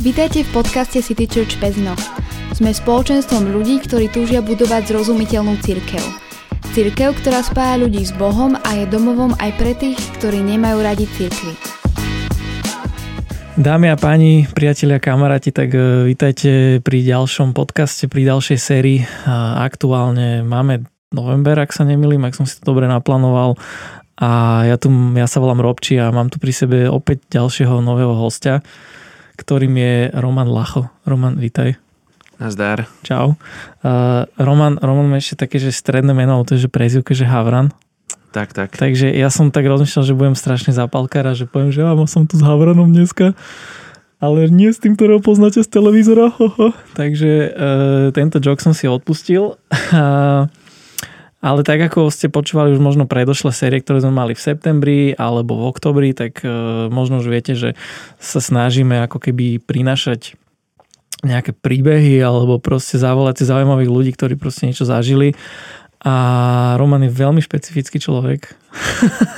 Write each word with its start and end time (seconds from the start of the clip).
Vítajte 0.00 0.48
v 0.48 0.64
podcaste 0.64 1.04
City 1.04 1.28
Church 1.28 1.60
Pezno. 1.60 1.92
Sme 2.56 2.72
spoločenstvom 2.72 3.52
ľudí, 3.52 3.84
ktorí 3.84 4.08
túžia 4.08 4.40
budovať 4.40 4.88
zrozumiteľnú 4.88 5.60
církev. 5.60 6.00
Církev, 6.72 7.20
ktorá 7.20 7.44
spája 7.44 7.84
ľudí 7.84 8.00
s 8.00 8.16
Bohom 8.16 8.56
a 8.56 8.80
je 8.80 8.88
domovom 8.88 9.36
aj 9.36 9.60
pre 9.60 9.76
tých, 9.76 10.00
ktorí 10.16 10.40
nemajú 10.40 10.80
radi 10.80 11.04
církvy. 11.04 11.52
Dámy 13.60 13.92
a 13.92 14.00
páni, 14.00 14.48
priatelia, 14.48 15.04
kamaráti, 15.04 15.52
tak 15.52 15.68
e, 15.76 16.08
vítajte 16.08 16.80
pri 16.80 17.04
ďalšom 17.04 17.52
podcaste, 17.52 18.08
pri 18.08 18.24
ďalšej 18.24 18.56
sérii. 18.56 19.04
Aktuálne 19.60 20.40
máme 20.40 20.88
november, 21.12 21.60
ak 21.60 21.76
sa 21.76 21.84
nemýlim, 21.84 22.24
ak 22.24 22.40
som 22.40 22.48
si 22.48 22.56
to 22.56 22.72
dobre 22.72 22.88
naplánoval. 22.88 23.60
A 24.16 24.64
ja, 24.64 24.80
tu, 24.80 24.88
ja 25.12 25.28
sa 25.28 25.44
volám 25.44 25.60
Robči 25.60 26.00
a 26.00 26.08
mám 26.08 26.32
tu 26.32 26.40
pri 26.40 26.56
sebe 26.56 26.88
opäť 26.88 27.20
ďalšieho 27.36 27.84
nového 27.84 28.16
hostia 28.16 28.64
ktorým 29.40 29.72
je 29.72 29.94
Roman 30.12 30.44
Lacho. 30.44 30.92
Roman, 31.08 31.40
vítaj. 31.40 31.80
Nazdar. 32.36 32.84
Čau. 33.00 33.40
Uh, 33.80 34.28
Roman, 34.36 34.76
Roman 34.76 35.08
má 35.08 35.16
ešte 35.16 35.48
také, 35.48 35.56
že 35.56 35.72
stredné 35.72 36.12
meno, 36.12 36.44
to 36.44 36.56
je, 36.56 36.68
že 36.68 36.70
prezivke, 36.72 37.16
že 37.16 37.24
Havran. 37.24 37.72
Tak, 38.36 38.52
tak. 38.52 38.76
Takže 38.76 39.10
ja 39.10 39.32
som 39.32 39.48
tak 39.48 39.64
rozmýšľal, 39.64 40.04
že 40.04 40.14
budem 40.16 40.36
strašne 40.36 40.76
zapalkár 40.76 41.32
a 41.32 41.34
že 41.34 41.48
poviem, 41.48 41.72
že 41.72 41.82
ja 41.82 41.96
som 42.04 42.28
tu 42.28 42.36
s 42.36 42.44
Havranom 42.44 42.92
dneska. 42.92 43.32
Ale 44.20 44.52
nie 44.52 44.68
s 44.68 44.76
tým, 44.76 45.00
ktorého 45.00 45.24
poznáte 45.24 45.64
z 45.64 45.68
televízora. 45.72 46.36
Takže 47.00 47.32
uh, 47.32 47.50
tento 48.12 48.36
joke 48.36 48.60
som 48.60 48.76
si 48.76 48.84
odpustil. 48.84 49.56
Ale 51.40 51.64
tak 51.64 51.80
ako 51.80 52.12
ste 52.12 52.28
počúvali 52.28 52.76
už 52.76 52.84
možno 52.84 53.08
predošlé 53.08 53.56
série, 53.56 53.80
ktoré 53.80 54.04
sme 54.04 54.12
mali 54.12 54.36
v 54.36 54.44
septembri 54.44 55.00
alebo 55.16 55.56
v 55.56 55.72
oktobri, 55.72 56.12
tak 56.12 56.44
e, 56.44 56.48
možno 56.92 57.24
už 57.24 57.32
viete, 57.32 57.56
že 57.56 57.80
sa 58.20 58.44
snažíme 58.44 59.00
ako 59.08 59.16
keby 59.24 59.56
prinašať 59.64 60.36
nejaké 61.24 61.56
príbehy 61.56 62.20
alebo 62.20 62.60
proste 62.60 63.00
zavolať 63.00 63.40
si 63.40 63.44
zaujímavých 63.48 63.88
ľudí, 63.88 64.10
ktorí 64.12 64.36
proste 64.36 64.68
niečo 64.68 64.84
zažili. 64.84 65.32
A 66.00 66.76
Roman 66.76 67.08
je 67.08 67.12
veľmi 67.12 67.40
špecifický 67.40 68.00
človek. 68.00 68.52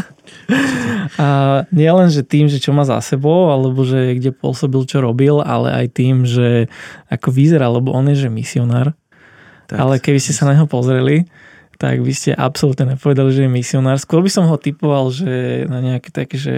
a 1.22 1.26
nie 1.74 1.90
len, 1.90 2.10
že 2.10 2.26
tým, 2.26 2.46
že 2.46 2.62
čo 2.62 2.74
má 2.74 2.86
za 2.86 2.98
sebou, 3.02 3.50
alebo 3.50 3.82
že 3.82 4.18
kde 4.18 4.30
pôsobil, 4.34 4.82
čo 4.86 5.02
robil, 5.02 5.42
ale 5.42 5.74
aj 5.74 5.86
tým, 5.90 6.22
že 6.22 6.70
ako 7.10 7.34
vyzerá, 7.34 7.66
lebo 7.66 7.90
on 7.90 8.10
je, 8.10 8.26
že 8.26 8.30
misionár. 8.30 8.94
Tak, 9.66 9.78
ale 9.78 9.94
keby 9.98 10.18
ste 10.22 10.34
sa 10.34 10.46
na 10.46 10.58
neho 10.58 10.70
pozreli, 10.70 11.26
tak 11.82 11.98
by 11.98 12.14
ste 12.14 12.30
absolútne 12.30 12.94
nepovedali, 12.94 13.34
že 13.34 13.42
je 13.42 13.50
misionár. 13.50 13.98
Skôr 13.98 14.22
by 14.22 14.30
som 14.30 14.46
ho 14.46 14.54
typoval, 14.54 15.10
že 15.10 15.66
na 15.66 15.82
nejaké 15.82 16.14
také, 16.14 16.38
že 16.38 16.54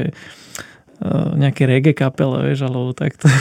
uh, 1.01 1.33
nejaké 1.33 1.65
reggae 1.65 1.97
kapele, 1.97 2.53
vieš, 2.53 2.69
alebo 2.69 2.93
takto. 2.93 3.33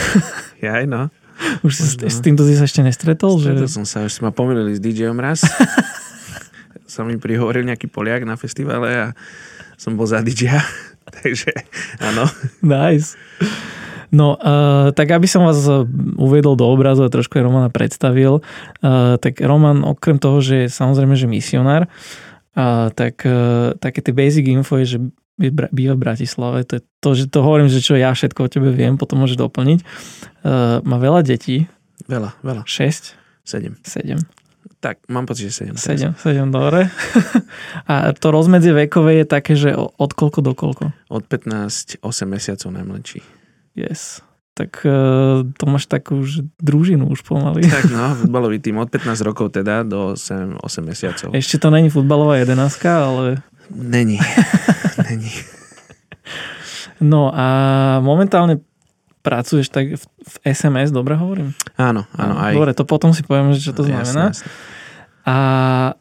Ja 0.64 0.80
aj 0.80 0.88
no. 0.88 1.02
Už 1.66 1.76
si, 1.76 2.00
s 2.00 2.18
týmto 2.24 2.48
si 2.48 2.56
sa 2.56 2.64
ešte 2.64 2.80
nestretol? 2.80 3.36
Stretol 3.36 3.68
že... 3.68 3.76
som 3.76 3.84
sa, 3.84 4.08
už 4.08 4.16
si 4.16 4.20
ma 4.24 4.32
pomýlili 4.32 4.72
s 4.72 4.80
DJom 4.80 5.20
raz. 5.20 5.44
som 6.88 7.04
mi 7.10 7.20
prihovoril 7.20 7.68
nejaký 7.68 7.90
Poliak 7.92 8.24
na 8.24 8.40
festivale 8.40 8.88
a 8.96 9.06
som 9.76 9.92
bol 9.92 10.08
za 10.08 10.24
DJ. 10.24 10.56
Takže 11.20 11.52
áno. 12.00 12.24
Nice. 12.64 13.18
No, 14.14 14.38
uh, 14.38 14.94
tak 14.94 15.10
aby 15.10 15.26
som 15.26 15.42
vás 15.42 15.58
eh, 15.66 15.82
uviedol 16.14 16.54
do 16.54 16.70
obrazu 16.70 17.02
a 17.02 17.10
trošku 17.10 17.34
aj 17.34 17.44
Romana 17.50 17.66
predstavil, 17.66 18.38
uh, 18.38 19.18
tak 19.18 19.42
Roman 19.42 19.82
okrem 19.82 20.22
toho, 20.22 20.38
že 20.38 20.54
je 20.64 20.68
samozrejme, 20.70 21.18
že 21.18 21.26
misionár, 21.26 21.90
uh, 22.54 22.94
tak 22.94 23.26
uh, 23.26 23.74
také 23.82 23.98
tie 24.06 24.14
basic 24.14 24.46
info 24.46 24.78
je, 24.78 24.86
že 24.86 24.98
býva 25.74 25.98
v 25.98 26.02
Bratislave. 26.06 26.62
To 26.70 26.78
je 26.78 26.82
to, 27.02 27.08
že 27.18 27.24
to 27.26 27.42
hovorím, 27.42 27.66
že 27.66 27.82
čo 27.82 27.98
ja 27.98 28.14
všetko 28.14 28.46
o 28.46 28.52
tebe 28.52 28.70
viem, 28.70 28.94
potom 28.94 29.18
môže 29.18 29.34
doplniť. 29.34 29.82
Uh, 30.46 30.78
má 30.86 31.02
veľa 31.02 31.26
detí. 31.26 31.66
Veľa, 32.06 32.38
veľa. 32.46 32.62
6? 32.62 33.18
7. 33.42 33.82
7. 33.82 34.22
Tak, 34.78 35.00
mám 35.10 35.26
pocit, 35.26 35.50
že 35.50 35.66
7. 35.74 35.80
7, 35.80 36.14
7, 36.22 36.54
dobre. 36.54 36.86
A 37.90 38.14
to 38.14 38.30
rozmedzie 38.30 38.76
vekové 38.76 39.24
je 39.24 39.26
také, 39.26 39.58
že 39.58 39.74
od 39.74 40.10
koľko 40.12 40.44
do 40.44 40.52
koľko? 40.52 40.94
Od 41.10 41.24
15, 41.26 42.04
8 42.04 42.28
mesiacov 42.28 42.68
najmladší. 42.70 43.33
Yes. 43.74 44.22
Tak 44.54 44.86
uh, 44.86 45.42
to 45.58 45.64
máš 45.66 45.90
takú 45.90 46.22
už 46.22 46.46
družinu 46.62 47.10
už 47.10 47.26
pomaly. 47.26 47.66
Tak 47.74 47.90
no, 47.90 48.14
futbalový 48.14 48.62
tým 48.62 48.78
od 48.78 48.86
15 48.86 49.18
rokov 49.26 49.50
teda 49.50 49.82
do 49.82 50.14
8, 50.14 50.62
8 50.62 50.86
mesiacov. 50.86 51.28
Ešte 51.34 51.58
to 51.58 51.74
není 51.74 51.90
futbalová 51.90 52.38
jedenáctka, 52.38 53.10
ale... 53.10 53.42
Není. 53.74 54.22
není. 55.10 55.32
No 57.02 57.34
a 57.34 57.46
momentálne 57.98 58.62
pracuješ 59.24 59.72
tak 59.72 59.98
v, 59.98 60.04
v 60.04 60.34
SMS, 60.46 60.94
dobre 60.94 61.18
hovorím? 61.18 61.56
Áno, 61.74 62.06
áno. 62.14 62.34
Aj. 62.38 62.54
Dobre, 62.54 62.76
to 62.76 62.86
potom 62.86 63.10
si 63.10 63.26
povieme, 63.26 63.56
že 63.56 63.72
čo 63.72 63.72
to 63.74 63.82
no, 63.82 63.90
znamená. 63.90 64.30
Jasne, 64.30 64.46
jasne. 64.46 64.82
A 65.24 65.36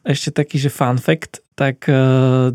ešte 0.04 0.36
taký, 0.36 0.60
že 0.60 0.68
fun 0.68 1.00
fact, 1.00 1.40
tak 1.56 1.88
uh, 1.88 2.52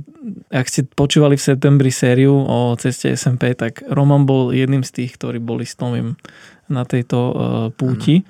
ak 0.53 0.67
ste 0.69 0.85
počúvali 0.85 1.41
v 1.41 1.47
septembri 1.49 1.89
sériu 1.89 2.45
o 2.45 2.77
ceste 2.77 3.09
SMP, 3.17 3.57
tak 3.57 3.81
Roman 3.89 4.29
bol 4.29 4.53
jedným 4.53 4.85
z 4.85 4.91
tých, 5.01 5.17
ktorí 5.17 5.41
boli 5.41 5.65
s 5.65 5.81
Tomim 5.81 6.21
na 6.69 6.85
tejto 6.85 7.19
uh, 7.19 7.35
púti. 7.73 8.21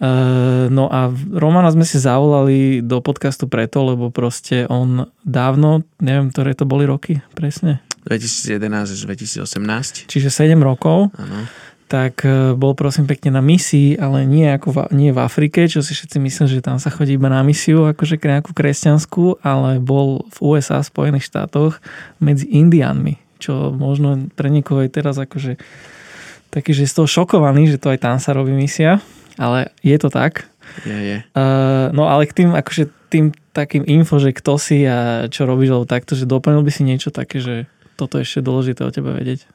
Uh, 0.00 0.72
no 0.72 0.88
a 0.88 1.12
Romana 1.12 1.68
sme 1.68 1.84
si 1.84 2.00
zavolali 2.00 2.80
do 2.80 3.04
podcastu 3.04 3.44
preto, 3.44 3.84
lebo 3.84 4.08
proste 4.08 4.64
on 4.72 5.12
dávno, 5.20 5.84
neviem, 6.00 6.32
ktoré 6.32 6.56
to 6.56 6.64
boli 6.64 6.88
roky 6.88 7.20
presne? 7.36 7.84
2011 8.08 8.96
až 8.96 9.00
2018. 9.04 10.08
Čiže 10.08 10.28
7 10.32 10.56
rokov. 10.60 11.12
Áno 11.16 11.44
tak 11.84 12.24
e, 12.24 12.56
bol 12.56 12.72
prosím 12.72 13.04
pekne 13.04 13.36
na 13.36 13.42
misii, 13.44 14.00
ale 14.00 14.24
nie, 14.24 14.48
ako 14.48 14.68
v, 14.72 14.78
nie 14.96 15.10
v 15.12 15.20
Afrike, 15.20 15.68
čo 15.68 15.84
si 15.84 15.92
všetci 15.92 16.16
mysleli, 16.16 16.50
že 16.58 16.64
tam 16.64 16.80
sa 16.80 16.88
chodí 16.88 17.16
iba 17.16 17.28
na 17.28 17.44
misiu, 17.44 17.84
akože 17.84 18.16
nejakú 18.16 18.56
kresťanskú, 18.56 19.44
ale 19.44 19.78
bol 19.78 20.24
v 20.32 20.36
USA, 20.40 20.80
v 20.80 20.90
Spojených 20.90 21.28
štátoch 21.28 21.78
medzi 22.18 22.48
Indianmi, 22.48 23.20
čo 23.36 23.70
možno 23.70 24.32
pre 24.32 24.48
niekoho 24.48 24.82
je 24.82 24.90
teraz 24.90 25.20
akože 25.20 25.60
taký, 26.48 26.72
že 26.72 26.88
z 26.88 26.94
toho 27.02 27.08
šokovaný, 27.10 27.68
že 27.68 27.82
to 27.82 27.92
aj 27.92 28.00
tam 28.00 28.16
sa 28.16 28.32
robí 28.32 28.54
misia, 28.54 29.02
ale 29.36 29.74
je 29.82 29.96
to 29.98 30.08
tak. 30.08 30.46
Je, 30.86 30.96
je. 30.96 31.18
Uh, 31.36 31.92
no 31.92 32.08
ale 32.08 32.24
k 32.24 32.42
tým, 32.42 32.50
akože 32.56 32.88
tým 33.12 33.34
takým 33.54 33.84
info, 33.86 34.18
že 34.18 34.34
kto 34.34 34.58
si 34.58 34.82
a 34.86 35.30
čo 35.30 35.46
robíš, 35.46 35.74
alebo 35.74 35.86
takto, 35.86 36.18
že 36.18 36.26
doplnil 36.26 36.62
by 36.64 36.72
si 36.72 36.82
niečo 36.82 37.14
také, 37.14 37.38
že 37.38 37.70
toto 37.94 38.18
ešte 38.18 38.42
dôležité 38.42 38.82
o 38.82 38.90
tebe 38.90 39.14
vedieť. 39.14 39.46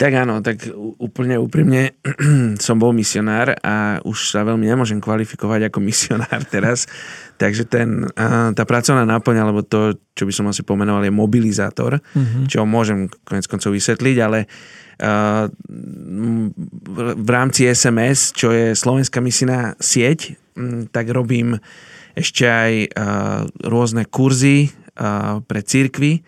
Tak 0.00 0.16
áno, 0.16 0.40
tak 0.40 0.64
úplne 0.96 1.36
úprimne 1.36 1.92
som 2.64 2.80
bol 2.80 2.96
misionár 2.96 3.52
a 3.60 4.00
už 4.00 4.32
sa 4.32 4.48
veľmi 4.48 4.64
nemôžem 4.64 4.96
kvalifikovať 4.96 5.68
ako 5.68 5.78
misionár 5.84 6.40
teraz. 6.54 6.88
Takže 7.36 7.68
ten, 7.68 8.08
tá 8.56 8.64
pracovná 8.64 9.04
náplň, 9.04 9.36
alebo 9.44 9.60
to, 9.60 10.00
čo 10.16 10.24
by 10.24 10.32
som 10.32 10.48
asi 10.48 10.64
pomenoval, 10.64 11.04
je 11.04 11.12
mobilizátor, 11.12 12.00
mm-hmm. 12.00 12.48
čo 12.48 12.64
môžem 12.64 13.12
konec 13.28 13.44
koncov 13.44 13.76
vysvetliť, 13.76 14.16
ale 14.24 14.48
v 17.16 17.30
rámci 17.32 17.64
SMS, 17.64 18.36
čo 18.36 18.52
je 18.52 18.76
Slovenská 18.76 19.24
misijná 19.24 19.72
sieť, 19.80 20.36
tak 20.92 21.08
robím 21.08 21.56
ešte 22.12 22.44
aj 22.44 22.72
rôzne 23.64 24.04
kurzy 24.04 24.68
pre 25.48 25.60
církvy 25.64 26.20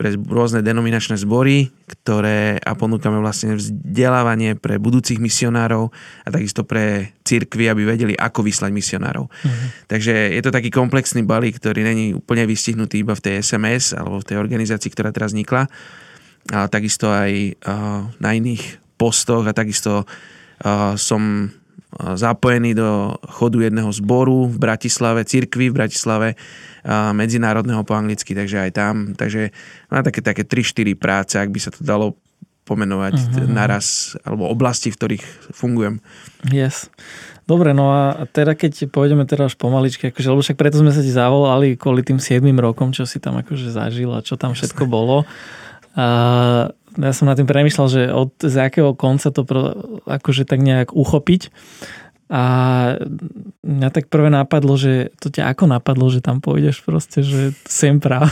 pre 0.00 0.16
rôzne 0.16 0.64
denominačné 0.64 1.20
zbory, 1.20 1.68
ktoré 1.84 2.56
a 2.56 2.72
ponúkame 2.72 3.20
vlastne 3.20 3.60
vzdelávanie 3.60 4.56
pre 4.56 4.80
budúcich 4.80 5.20
misionárov 5.20 5.92
a 6.24 6.28
takisto 6.32 6.64
pre 6.64 7.12
církvy, 7.20 7.68
aby 7.68 7.84
vedeli, 7.84 8.16
ako 8.16 8.40
vyslať 8.40 8.72
misionárov. 8.72 9.28
Mm-hmm. 9.28 9.68
Takže 9.92 10.32
je 10.32 10.40
to 10.40 10.48
taký 10.48 10.72
komplexný 10.72 11.20
balík, 11.28 11.60
ktorý 11.60 11.84
není 11.84 12.16
úplne 12.16 12.48
vystihnutý 12.48 13.04
iba 13.04 13.12
v 13.12 13.20
tej 13.28 13.44
SMS 13.44 13.92
alebo 13.92 14.24
v 14.24 14.32
tej 14.32 14.40
organizácii, 14.40 14.88
ktorá 14.88 15.12
teraz 15.12 15.36
vznikla, 15.36 15.68
ale 16.48 16.66
takisto 16.72 17.12
aj 17.12 17.60
na 18.16 18.30
iných 18.32 18.80
postoch 18.96 19.44
a 19.44 19.52
takisto 19.52 20.08
som 20.96 21.52
zapojený 22.14 22.76
do 22.76 23.14
chodu 23.28 23.64
jedného 23.64 23.90
zboru 23.92 24.46
v 24.48 24.56
Bratislave, 24.56 25.26
cirkvi 25.26 25.70
v 25.70 25.76
Bratislave, 25.76 26.28
medzinárodného 27.12 27.84
po 27.84 27.92
anglicky, 27.92 28.32
takže 28.32 28.56
aj 28.56 28.70
tam. 28.72 28.94
Takže 29.12 29.52
má 29.92 30.00
také, 30.00 30.24
také 30.24 30.42
3-4 30.48 30.96
práce, 30.96 31.34
ak 31.36 31.52
by 31.52 31.60
sa 31.60 31.70
to 31.72 31.84
dalo 31.84 32.16
pomenovať 32.64 33.14
uh-huh. 33.18 33.50
naraz, 33.50 34.14
alebo 34.22 34.46
oblasti, 34.46 34.94
v 34.94 34.96
ktorých 34.96 35.24
fungujem. 35.50 35.98
Yes. 36.54 36.86
Dobre, 37.42 37.74
no 37.74 37.90
a 37.90 38.30
teda 38.30 38.54
keď 38.54 38.86
pôjdeme 38.94 39.26
teraz 39.26 39.58
pomaličky, 39.58 40.14
akože, 40.14 40.30
lebo 40.30 40.38
však 40.38 40.54
preto 40.54 40.78
sme 40.78 40.94
sa 40.94 41.02
ti 41.02 41.10
zavolali 41.10 41.74
kvôli 41.74 42.06
tým 42.06 42.22
7 42.22 42.46
rokom, 42.62 42.94
čo 42.94 43.02
si 43.10 43.18
tam 43.18 43.42
akože 43.42 43.74
zažil 43.74 44.14
a 44.14 44.22
čo 44.22 44.38
tam 44.38 44.54
všetko 44.54 44.86
Jasne. 44.86 44.94
bolo. 44.94 45.26
A 45.98 46.70
ja 46.98 47.12
som 47.14 47.30
na 47.30 47.38
tým 47.38 47.46
premyšľal, 47.46 47.86
že 47.86 48.02
od 48.10 48.34
z 48.40 48.56
akého 48.58 48.96
konca 48.98 49.30
to 49.30 49.46
pro, 49.46 49.76
akože 50.08 50.48
tak 50.48 50.64
nejak 50.64 50.96
uchopiť. 50.96 51.52
A 52.30 52.42
mňa 53.66 53.88
tak 53.90 54.06
prvé 54.06 54.30
napadlo, 54.30 54.78
že 54.78 55.10
to 55.18 55.34
ťa 55.34 55.50
ako 55.50 55.66
napadlo, 55.66 56.06
že 56.10 56.22
tam 56.22 56.38
pôjdeš 56.38 56.82
proste, 56.86 57.26
že 57.26 57.50
sem 57.66 57.98
práve. 57.98 58.30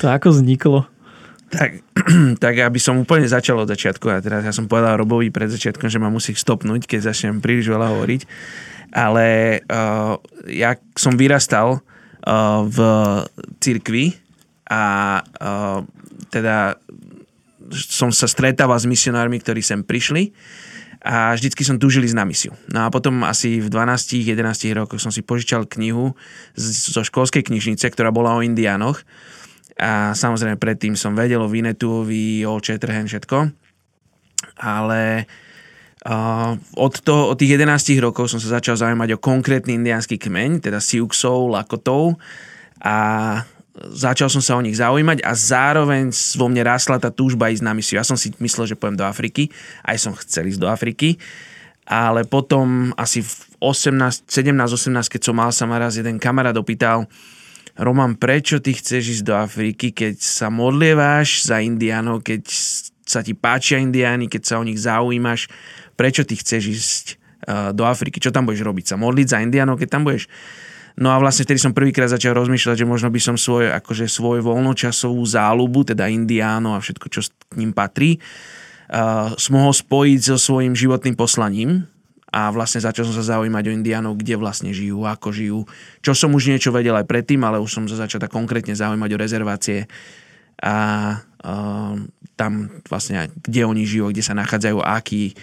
to 0.00 0.08
ako 0.08 0.32
vzniklo? 0.32 0.88
tak, 1.50 1.80
tak 2.42 2.54
aby 2.58 2.78
som 2.78 2.98
úplne 3.00 3.26
začal 3.26 3.62
od 3.62 3.70
začiatku 3.70 4.06
a 4.10 4.22
teraz 4.22 4.42
ja 4.42 4.52
som 4.52 4.66
povedal 4.66 4.98
Robovi 4.98 5.30
pred 5.30 5.50
začiatkom, 5.50 5.86
že 5.86 6.02
ma 6.02 6.10
musí 6.10 6.34
stopnúť, 6.34 6.86
keď 6.86 7.12
začnem 7.12 7.38
príliš 7.38 7.70
veľa 7.70 7.96
hovoriť. 7.96 8.22
Ale 8.96 9.60
uh, 9.66 10.14
ja 10.48 10.78
som 10.94 11.18
vyrastal 11.18 11.78
uh, 11.78 12.60
v 12.64 12.78
cirkvi 13.58 14.14
a 14.70 14.82
uh, 15.22 15.82
teda 16.30 16.78
som 17.72 18.14
sa 18.14 18.30
stretával 18.30 18.78
s 18.78 18.86
misionármi, 18.86 19.42
ktorí 19.42 19.64
sem 19.64 19.82
prišli 19.82 20.30
a 21.06 21.34
vždycky 21.34 21.62
som 21.62 21.78
túžil 21.78 22.02
ísť 22.02 22.18
na 22.18 22.26
misiu. 22.26 22.52
No 22.70 22.86
a 22.86 22.88
potom 22.90 23.22
asi 23.22 23.62
v 23.62 23.70
12-11 23.70 24.26
rokoch 24.74 24.98
som 24.98 25.14
si 25.14 25.22
požičal 25.22 25.68
knihu 25.70 26.14
zo 26.58 27.02
školskej 27.02 27.46
knižnice, 27.46 27.86
ktorá 27.90 28.10
bola 28.10 28.34
o 28.34 28.42
indiánoch 28.42 29.06
a 29.76 30.16
samozrejme 30.16 30.56
predtým 30.56 30.96
som 30.96 31.12
vedel 31.12 31.38
o 31.44 31.52
Vinetuovi, 31.52 32.48
o 32.48 32.56
Chatterhand, 32.64 33.12
všetko. 33.12 33.52
Ale 34.56 35.28
uh, 36.08 36.56
od, 36.80 36.94
to, 37.04 37.14
od 37.28 37.36
tých 37.36 37.60
11 37.60 38.00
rokov 38.00 38.32
som 38.32 38.40
sa 38.40 38.56
začal 38.56 38.80
zaujímať 38.80 39.20
o 39.20 39.22
konkrétny 39.22 39.76
indiánsky 39.76 40.16
kmeň, 40.16 40.64
teda 40.64 40.80
Siuxov, 40.80 41.52
Lakotov 41.52 42.16
a 42.80 42.96
začal 43.76 44.32
som 44.32 44.40
sa 44.40 44.56
o 44.56 44.64
nich 44.64 44.80
zaujímať 44.80 45.20
a 45.20 45.32
zároveň 45.36 46.08
vo 46.40 46.48
mne 46.48 46.64
rásla 46.64 46.96
tá 46.96 47.12
túžba 47.12 47.52
ísť 47.52 47.64
na 47.64 47.76
misiu. 47.76 48.00
Ja 48.00 48.06
som 48.06 48.16
si 48.16 48.32
myslel, 48.40 48.72
že 48.72 48.78
pojem 48.78 48.96
do 48.96 49.04
Afriky, 49.04 49.52
aj 49.84 49.96
som 50.00 50.12
chcel 50.16 50.48
ísť 50.48 50.60
do 50.60 50.68
Afriky, 50.68 51.20
ale 51.86 52.24
potom 52.26 52.96
asi 52.96 53.22
v 53.22 53.32
18, 53.60 54.26
17-18, 54.28 55.12
keď 55.12 55.20
som 55.22 55.36
mal 55.36 55.52
sa 55.52 55.68
ma 55.68 55.76
raz 55.76 56.00
jeden 56.00 56.16
kamarát 56.16 56.56
opýtal, 56.56 57.06
Roman, 57.76 58.16
prečo 58.16 58.56
ty 58.56 58.72
chceš 58.72 59.20
ísť 59.20 59.24
do 59.28 59.36
Afriky, 59.36 59.92
keď 59.92 60.16
sa 60.16 60.48
modlieváš 60.48 61.44
za 61.44 61.60
indiánov, 61.60 62.24
keď 62.24 62.48
sa 63.04 63.20
ti 63.20 63.36
páčia 63.36 63.76
indiáni, 63.76 64.32
keď 64.32 64.42
sa 64.42 64.54
o 64.56 64.64
nich 64.64 64.80
zaujímaš, 64.80 65.52
prečo 65.92 66.24
ty 66.24 66.40
chceš 66.40 66.62
ísť 66.64 67.06
uh, 67.12 67.16
do 67.76 67.84
Afriky, 67.84 68.16
čo 68.16 68.32
tam 68.32 68.48
budeš 68.48 68.64
robiť, 68.64 68.84
sa 68.88 68.96
modliť 68.96 69.26
za 69.28 69.38
indiánov, 69.44 69.76
keď 69.76 69.88
tam 69.92 70.08
budeš 70.08 70.24
No 70.96 71.12
a 71.12 71.20
vlastne 71.20 71.44
vtedy 71.44 71.60
som 71.60 71.76
prvýkrát 71.76 72.08
začal 72.08 72.32
rozmýšľať, 72.32 72.80
že 72.80 72.88
možno 72.88 73.12
by 73.12 73.20
som 73.20 73.36
svoj, 73.36 73.68
akože 73.68 74.08
svoj 74.08 74.40
voľnočasovú 74.40 75.20
záľubu, 75.20 75.92
teda 75.92 76.08
indiáno 76.08 76.72
a 76.72 76.80
všetko, 76.80 77.06
čo 77.12 77.20
k 77.28 77.54
ním 77.60 77.76
patrí, 77.76 78.16
uh, 78.16 79.36
mohol 79.52 79.72
spojiť 79.76 80.20
so 80.32 80.36
svojím 80.40 80.72
životným 80.72 81.12
poslaním 81.12 81.84
a 82.32 82.48
vlastne 82.48 82.80
začal 82.80 83.04
som 83.04 83.12
sa 83.12 83.36
zaujímať 83.36 83.64
o 83.68 83.76
indiánov, 83.76 84.16
kde 84.16 84.40
vlastne 84.40 84.72
žijú, 84.72 85.04
ako 85.04 85.28
žijú. 85.36 85.60
Čo 86.00 86.16
som 86.16 86.32
už 86.32 86.48
niečo 86.48 86.72
vedel 86.72 86.96
aj 86.96 87.04
predtým, 87.04 87.44
ale 87.44 87.60
už 87.60 87.70
som 87.76 87.84
sa 87.84 88.00
začal 88.00 88.16
tak 88.16 88.32
konkrétne 88.32 88.72
zaujímať 88.72 89.10
o 89.12 89.20
rezervácie 89.20 89.84
a 90.64 90.76
uh, 91.20 91.92
tam 92.40 92.52
vlastne, 92.88 93.28
kde 93.44 93.68
oni 93.68 93.84
žijú, 93.84 94.08
kde 94.08 94.24
sa 94.24 94.32
nachádzajú, 94.32 94.80
aký, 94.80 95.36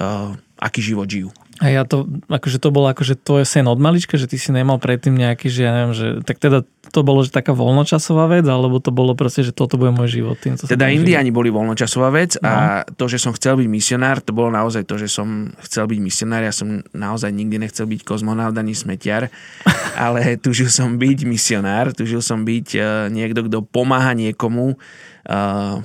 uh, 0.00 0.36
aký 0.60 0.80
život 0.84 1.08
žijú. 1.08 1.32
A 1.58 1.74
ja 1.74 1.82
to, 1.82 2.06
akože 2.30 2.62
to 2.62 2.70
bolo 2.70 2.86
akože 2.86 3.18
tvoje 3.18 3.42
sen 3.42 3.66
od 3.66 3.82
malička, 3.82 4.14
že 4.14 4.30
ty 4.30 4.38
si 4.38 4.54
nemal 4.54 4.78
predtým 4.78 5.18
nejaký, 5.18 5.50
že 5.50 5.66
ja 5.66 5.72
neviem, 5.74 5.94
že 5.94 6.06
tak 6.22 6.38
teda 6.38 6.62
to 6.94 7.00
bolo 7.02 7.26
že 7.26 7.34
taká 7.34 7.50
voľnočasová 7.50 8.30
vec, 8.30 8.46
alebo 8.46 8.78
to 8.78 8.94
bolo 8.94 9.18
proste, 9.18 9.42
že 9.42 9.50
toto 9.50 9.74
bude 9.74 9.90
môj 9.90 10.22
život. 10.22 10.38
Tým, 10.38 10.54
teda 10.54 10.86
Indiani 10.94 11.34
boli 11.34 11.50
voľnočasová 11.50 12.14
vec 12.14 12.38
no. 12.38 12.46
a 12.46 12.54
to, 12.86 13.10
že 13.10 13.18
som 13.18 13.34
chcel 13.34 13.58
byť 13.58 13.68
misionár, 13.68 14.22
to 14.22 14.30
bolo 14.30 14.54
naozaj 14.54 14.86
to, 14.86 15.02
že 15.02 15.10
som 15.10 15.50
chcel 15.66 15.90
byť 15.90 15.98
misionár. 15.98 16.46
Ja 16.46 16.54
som 16.54 16.86
naozaj 16.94 17.34
nikdy 17.34 17.58
nechcel 17.58 17.90
byť 17.90 18.06
kozmonaut 18.06 18.54
ani 18.54 18.78
smetiar, 18.78 19.26
ale 19.98 20.38
tužil 20.38 20.70
som 20.70 20.94
byť 20.94 21.18
misionár, 21.26 21.90
tužil 21.90 22.22
som 22.22 22.46
byť 22.46 22.68
uh, 22.78 22.84
niekto, 23.10 23.50
kto 23.50 23.66
pomáha 23.66 24.14
niekomu, 24.14 24.78
uh, 24.78 25.82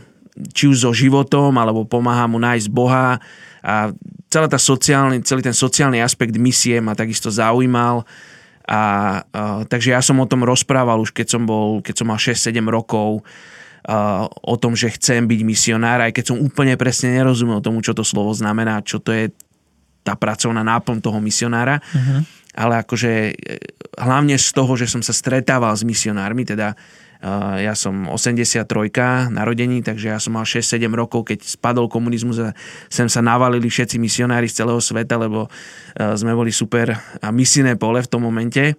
či 0.53 0.69
už 0.69 0.85
so 0.85 0.91
životom, 0.93 1.57
alebo 1.57 1.81
pomáha 1.85 2.29
mu 2.29 2.37
nájsť 2.37 2.69
Boha, 2.69 3.17
a 3.63 3.95
celá 4.33 4.50
tá 4.50 4.57
sociálny, 4.57 5.21
celý 5.21 5.45
ten 5.45 5.53
sociálny 5.53 6.01
aspekt 6.01 6.33
misie 6.41 6.81
ma 6.81 6.97
takisto 6.97 7.30
zaujímal. 7.30 8.01
A, 8.65 8.74
a, 8.74 8.81
takže 9.69 9.94
ja 9.94 10.01
som 10.01 10.18
o 10.18 10.25
tom 10.25 10.41
rozprával 10.41 10.97
už 11.03 11.13
keď 11.13 11.38
som 11.38 11.44
bol, 11.45 11.83
keď 11.83 12.01
som 12.01 12.07
mal 12.09 12.18
6-7 12.18 12.57
rokov 12.65 13.21
a, 13.85 14.25
o 14.25 14.56
tom, 14.57 14.74
že 14.74 14.89
chcem 14.97 15.30
byť 15.30 15.41
misionár, 15.45 16.01
aj 16.01 16.18
keď 16.18 16.33
som 16.33 16.38
úplne 16.41 16.74
presne 16.80 17.13
nerozumel 17.13 17.62
tomu, 17.62 17.85
čo 17.85 17.94
to 17.94 18.01
slovo 18.01 18.33
znamená, 18.33 18.81
čo 18.81 18.97
to 18.97 19.13
je 19.13 19.30
tá 20.01 20.18
pracovná 20.18 20.65
náplň 20.65 21.00
toho 21.00 21.19
misionára. 21.21 21.79
Uh-huh. 21.79 22.25
Ale 22.53 22.83
akože 22.83 23.12
e, 23.31 23.33
hlavne 23.95 24.36
z 24.36 24.50
toho, 24.51 24.75
že 24.75 24.86
som 24.86 25.00
sa 25.00 25.15
stretával 25.15 25.71
s 25.74 25.88
misionármi, 25.88 26.44
teda 26.44 26.75
ja 27.63 27.71
som 27.71 28.11
83 28.11 28.67
narodení, 29.31 29.79
takže 29.79 30.11
ja 30.11 30.19
som 30.19 30.35
mal 30.35 30.43
6-7 30.43 30.91
rokov, 30.91 31.31
keď 31.31 31.39
spadol 31.47 31.87
komunizmus 31.87 32.37
a 32.43 32.51
sem 32.91 33.07
sa 33.07 33.23
navalili 33.23 33.71
všetci 33.71 33.95
misionári 33.95 34.51
z 34.51 34.59
celého 34.59 34.83
sveta, 34.83 35.15
lebo 35.15 35.47
sme 35.95 36.35
boli 36.35 36.51
super 36.51 36.91
misijné 37.23 37.79
pole 37.79 38.03
v 38.03 38.11
tom 38.11 38.27
momente 38.27 38.75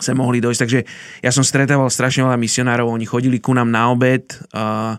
sa 0.00 0.16
mohli 0.16 0.40
dojsť. 0.40 0.60
Takže 0.64 0.80
ja 1.20 1.30
som 1.34 1.44
stretával 1.44 1.92
strašne 1.92 2.24
veľa 2.24 2.40
misionárov, 2.40 2.88
oni 2.88 3.04
chodili 3.04 3.36
ku 3.44 3.52
nám 3.52 3.68
na 3.68 3.92
obed, 3.92 4.24
uh, 4.56 4.96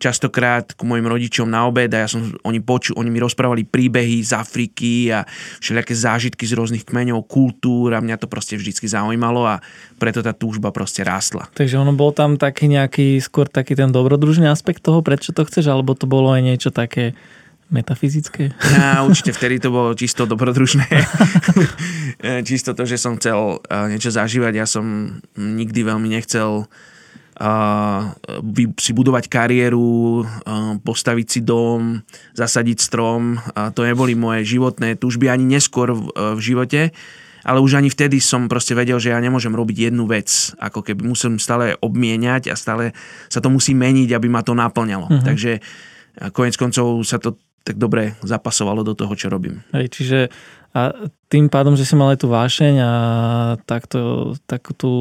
častokrát 0.00 0.72
ku 0.72 0.88
mojim 0.88 1.04
rodičom 1.04 1.44
na 1.44 1.68
obed 1.68 1.92
a 1.92 2.02
ja 2.02 2.08
som, 2.08 2.32
oni, 2.40 2.64
poču, 2.64 2.96
oni 2.96 3.12
mi 3.12 3.20
rozprávali 3.20 3.68
príbehy 3.68 4.24
z 4.24 4.32
Afriky 4.32 5.12
a 5.12 5.28
všelijaké 5.60 5.92
zážitky 5.92 6.44
z 6.48 6.56
rôznych 6.56 6.88
kmeňov, 6.88 7.28
kultúr 7.28 7.92
a 7.92 8.00
mňa 8.00 8.16
to 8.16 8.26
proste 8.26 8.56
vždycky 8.56 8.88
zaujímalo 8.88 9.44
a 9.44 9.60
preto 10.00 10.24
tá 10.24 10.32
túžba 10.32 10.72
proste 10.72 11.04
rástla. 11.04 11.52
Takže 11.52 11.76
ono 11.76 11.92
bol 11.92 12.16
tam 12.16 12.40
taký 12.40 12.72
nejaký, 12.72 13.20
skôr 13.20 13.44
taký 13.44 13.76
ten 13.76 13.92
dobrodružný 13.92 14.48
aspekt 14.48 14.80
toho, 14.80 15.04
prečo 15.04 15.36
to 15.36 15.44
chceš, 15.44 15.68
alebo 15.68 15.92
to 15.92 16.08
bolo 16.08 16.32
aj 16.32 16.40
niečo 16.40 16.72
také 16.72 17.12
metafyzické? 17.70 18.56
Ja, 18.74 19.00
určite 19.08 19.36
vtedy 19.36 19.62
to 19.62 19.70
bolo 19.70 19.94
čisto 19.94 20.26
dobrodružné. 20.26 20.88
čisto 22.48 22.74
to, 22.74 22.82
že 22.84 22.98
som 22.98 23.16
chcel 23.16 23.62
eh, 23.68 23.86
niečo 23.92 24.10
zažívať. 24.10 24.52
Ja 24.56 24.66
som 24.66 25.16
nikdy 25.38 25.86
veľmi 25.86 26.10
nechcel 26.10 26.66
si 28.76 28.92
budovať 28.92 29.24
kariéru, 29.32 30.24
postaviť 30.84 31.26
si 31.26 31.40
dom, 31.40 32.04
zasadiť 32.36 32.78
strom. 32.78 33.40
To 33.56 33.80
neboli 33.80 34.12
moje 34.12 34.44
životné 34.44 35.00
túžby 35.00 35.32
ani 35.32 35.48
neskôr 35.48 35.96
v, 35.96 36.04
živote, 36.36 36.92
ale 37.40 37.58
už 37.64 37.80
ani 37.80 37.88
vtedy 37.88 38.20
som 38.20 38.44
proste 38.44 38.76
vedel, 38.76 39.00
že 39.00 39.16
ja 39.16 39.18
nemôžem 39.20 39.56
robiť 39.56 39.88
jednu 39.88 40.04
vec. 40.04 40.52
Ako 40.60 40.84
keby 40.84 41.08
musím 41.08 41.40
stále 41.40 41.72
obmieniať 41.80 42.52
a 42.52 42.54
stále 42.60 42.92
sa 43.32 43.40
to 43.40 43.48
musí 43.48 43.72
meniť, 43.72 44.12
aby 44.12 44.28
ma 44.28 44.44
to 44.44 44.52
naplňalo. 44.52 45.08
Uh-huh. 45.08 45.24
Takže 45.24 45.64
konec 46.36 46.60
koncov 46.60 47.00
sa 47.08 47.16
to 47.16 47.40
tak 47.60 47.76
dobre 47.76 48.16
zapasovalo 48.24 48.80
do 48.80 48.96
toho, 48.96 49.12
čo 49.12 49.28
robím. 49.28 49.60
Hej, 49.76 49.92
čiže 49.92 50.18
a 50.70 50.94
tým 51.26 51.50
pádom, 51.50 51.74
že 51.74 51.82
si 51.82 51.98
mal 51.98 52.14
aj 52.14 52.22
tú 52.22 52.28
vášeň 52.30 52.74
a 52.78 52.92
takto, 53.66 54.32
takú 54.46 54.70
tú 54.70 54.92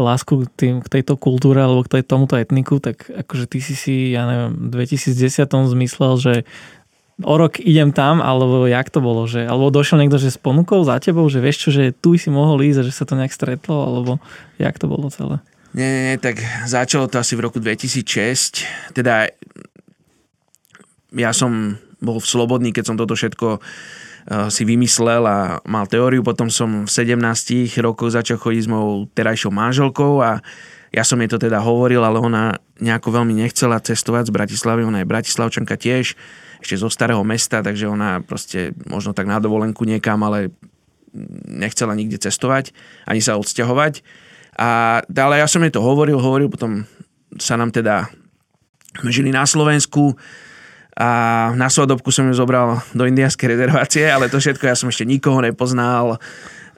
lásku 0.00 0.44
k, 0.44 0.48
tým, 0.56 0.74
k 0.80 0.88
tejto 0.88 1.20
kultúre 1.20 1.60
alebo 1.60 1.84
k 1.84 2.00
tej, 2.00 2.04
tomuto 2.08 2.40
etniku, 2.40 2.80
tak 2.80 3.12
akože 3.12 3.44
ty 3.44 3.58
si 3.60 3.76
si, 3.76 3.94
ja 4.16 4.24
neviem, 4.24 4.72
v 4.72 4.88
2010 4.88 5.48
zmyslel, 5.48 6.12
že 6.16 6.34
o 7.20 7.34
rok 7.36 7.60
idem 7.60 7.92
tam, 7.92 8.24
alebo 8.24 8.64
jak 8.64 8.88
to 8.88 9.04
bolo, 9.04 9.28
že, 9.28 9.44
alebo 9.44 9.68
došiel 9.68 10.00
niekto, 10.00 10.16
že 10.16 10.32
s 10.32 10.40
ponukou 10.40 10.80
za 10.80 10.96
tebou, 10.96 11.28
že 11.28 11.44
vieš 11.44 11.68
čo, 11.68 11.70
že 11.76 11.92
tu 11.92 12.16
si 12.16 12.32
mohol 12.32 12.64
ísť 12.64 12.80
a 12.80 12.86
že 12.88 12.92
sa 12.96 13.04
to 13.04 13.12
nejak 13.12 13.36
stretlo, 13.36 13.84
alebo 13.84 14.12
jak 14.56 14.80
to 14.80 14.88
bolo 14.88 15.12
celé? 15.12 15.44
Nie, 15.76 15.88
nie, 15.88 16.02
nie, 16.12 16.16
tak 16.20 16.40
začalo 16.64 17.08
to 17.08 17.20
asi 17.20 17.36
v 17.36 17.44
roku 17.48 17.60
2006, 17.60 18.96
teda 18.96 19.28
ja 21.12 21.30
som 21.36 21.76
bol 22.00 22.18
slobodný, 22.18 22.72
keď 22.72 22.84
som 22.92 22.96
toto 22.96 23.12
všetko 23.12 23.60
si 24.26 24.62
vymyslel 24.62 25.22
a 25.26 25.58
mal 25.66 25.90
teóriu. 25.90 26.22
Potom 26.22 26.46
som 26.46 26.86
v 26.86 26.90
17 26.90 27.18
rokoch 27.82 28.14
začal 28.14 28.38
chodiť 28.38 28.62
s 28.66 28.70
mojou 28.70 29.10
terajšou 29.10 29.50
manželkou 29.50 30.22
a 30.22 30.38
ja 30.92 31.02
som 31.08 31.16
jej 31.18 31.30
to 31.32 31.40
teda 31.40 31.58
hovoril, 31.64 32.04
ale 32.04 32.20
ona 32.20 32.60
nejako 32.76 33.16
veľmi 33.16 33.32
nechcela 33.32 33.80
cestovať 33.80 34.28
z 34.28 34.34
Bratislavy. 34.36 34.84
Ona 34.84 35.00
je 35.00 35.08
bratislavčanka 35.08 35.80
tiež, 35.80 36.12
ešte 36.60 36.76
zo 36.76 36.92
starého 36.92 37.24
mesta, 37.24 37.64
takže 37.64 37.88
ona 37.88 38.20
proste 38.20 38.76
možno 38.86 39.16
tak 39.16 39.24
na 39.24 39.40
dovolenku 39.40 39.88
niekam, 39.88 40.20
ale 40.20 40.52
nechcela 41.48 41.96
nikde 41.96 42.20
cestovať, 42.20 42.76
ani 43.08 43.24
sa 43.24 43.40
odsťahovať. 43.40 44.04
A 44.60 45.00
ale 45.00 45.40
ja 45.40 45.48
som 45.48 45.64
jej 45.64 45.72
to 45.72 45.80
hovoril, 45.80 46.20
hovoril, 46.20 46.52
potom 46.52 46.84
sa 47.40 47.56
nám 47.56 47.72
teda 47.72 48.12
žili 49.08 49.32
na 49.32 49.48
Slovensku, 49.48 50.12
a 50.92 51.08
na 51.56 51.72
svadobku 51.72 52.12
som 52.12 52.28
ju 52.28 52.34
zobral 52.36 52.84
do 52.92 53.08
indianskej 53.08 53.56
rezervácie, 53.56 54.04
ale 54.12 54.28
to 54.28 54.36
všetko 54.36 54.64
ja 54.68 54.76
som 54.76 54.92
ešte 54.92 55.08
nikoho 55.08 55.40
nepoznal. 55.40 56.20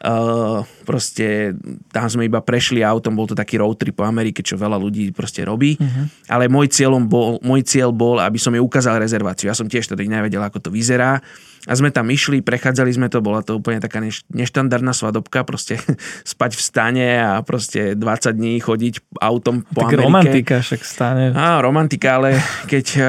Uh, 0.05 0.61
proste 0.85 1.57
tam 1.89 2.05
sme 2.13 2.29
iba 2.29 2.45
prešli 2.45 2.85
autom, 2.85 3.17
bol 3.17 3.25
to 3.25 3.33
taký 3.33 3.57
road 3.57 3.81
trip 3.81 3.97
po 3.97 4.05
Amerike, 4.05 4.45
čo 4.45 4.61
veľa 4.61 4.77
ľudí 4.77 5.17
proste 5.17 5.41
robí. 5.49 5.81
Uh-huh. 5.81 6.05
Ale 6.29 6.53
môj, 6.53 6.69
cieľom 6.69 7.09
bol, 7.09 7.41
môj 7.41 7.65
cieľ 7.65 7.89
bol, 7.89 8.21
aby 8.21 8.37
som 8.37 8.53
jej 8.53 8.61
ukázal 8.61 9.01
rezerváciu. 9.01 9.49
Ja 9.49 9.57
som 9.57 9.65
tiež 9.65 9.89
tedy 9.89 10.05
nevedel, 10.05 10.45
ako 10.45 10.61
to 10.61 10.69
vyzerá. 10.69 11.25
A 11.65 11.73
sme 11.73 11.89
tam 11.89 12.13
išli, 12.13 12.45
prechádzali 12.45 12.93
sme 12.93 13.09
to, 13.09 13.25
bola 13.25 13.41
to 13.41 13.57
úplne 13.57 13.81
taká 13.81 13.97
neš- 13.97 14.29
neštandardná 14.29 14.93
svadobka, 14.93 15.49
proste 15.49 15.81
spať 16.33 16.61
v 16.61 16.63
stane 16.63 17.09
a 17.25 17.41
proste 17.41 17.97
20 17.97 18.37
dní 18.37 18.61
chodiť 18.61 19.17
autom 19.17 19.65
po 19.65 19.89
tak 19.89 19.97
Amerike. 19.97 20.05
romantika 20.05 20.55
však 20.61 20.81
stane. 20.85 21.25
Á, 21.33 21.65
romantika, 21.65 22.21
ale 22.21 22.37
keď 22.69 22.87
uh, 23.01 23.05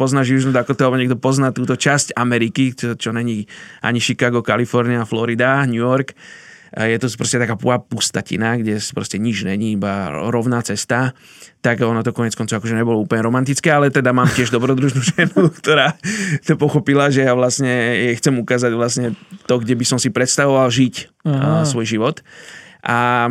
poznáš 0.00 0.32
Južnú 0.32 0.56
Dakotu, 0.56 0.88
alebo 0.88 0.96
niekto 0.96 1.20
pozná 1.20 1.52
túto 1.52 1.76
časť 1.76 2.16
Ameriky, 2.16 2.72
čo, 2.72 2.96
čo 2.96 3.12
není 3.12 3.44
ani 3.84 4.00
Chicago, 4.00 4.40
Kalifornia, 4.40 5.04
Florida, 5.04 5.60
New 5.68 5.80
York, 5.80 6.16
je 6.72 6.96
to 6.96 7.06
proste 7.20 7.36
taká 7.36 7.54
pustatina, 7.84 8.56
kde 8.56 8.80
proste 8.96 9.20
nič 9.20 9.44
není, 9.44 9.76
iba 9.76 10.08
rovná 10.32 10.64
cesta, 10.64 11.12
tak 11.60 11.84
ono 11.84 12.00
to 12.00 12.16
konec 12.16 12.32
koncov 12.32 12.58
akože 12.58 12.72
nebolo 12.72 13.04
úplne 13.04 13.20
romantické, 13.20 13.68
ale 13.68 13.92
teda 13.92 14.16
mám 14.16 14.32
tiež 14.32 14.48
dobrodružnú 14.48 15.04
ženu, 15.12 15.52
ktorá 15.52 15.92
to 16.48 16.56
pochopila, 16.56 17.12
že 17.12 17.28
ja 17.28 17.36
vlastne 17.36 17.68
jej 18.08 18.14
chcem 18.16 18.34
ukázať 18.40 18.72
vlastne 18.72 19.06
to, 19.44 19.60
kde 19.60 19.76
by 19.76 19.84
som 19.84 20.00
si 20.00 20.08
predstavoval 20.08 20.72
žiť 20.72 21.24
Aha. 21.28 21.68
svoj 21.68 21.84
život. 21.84 22.24
A 22.82 23.28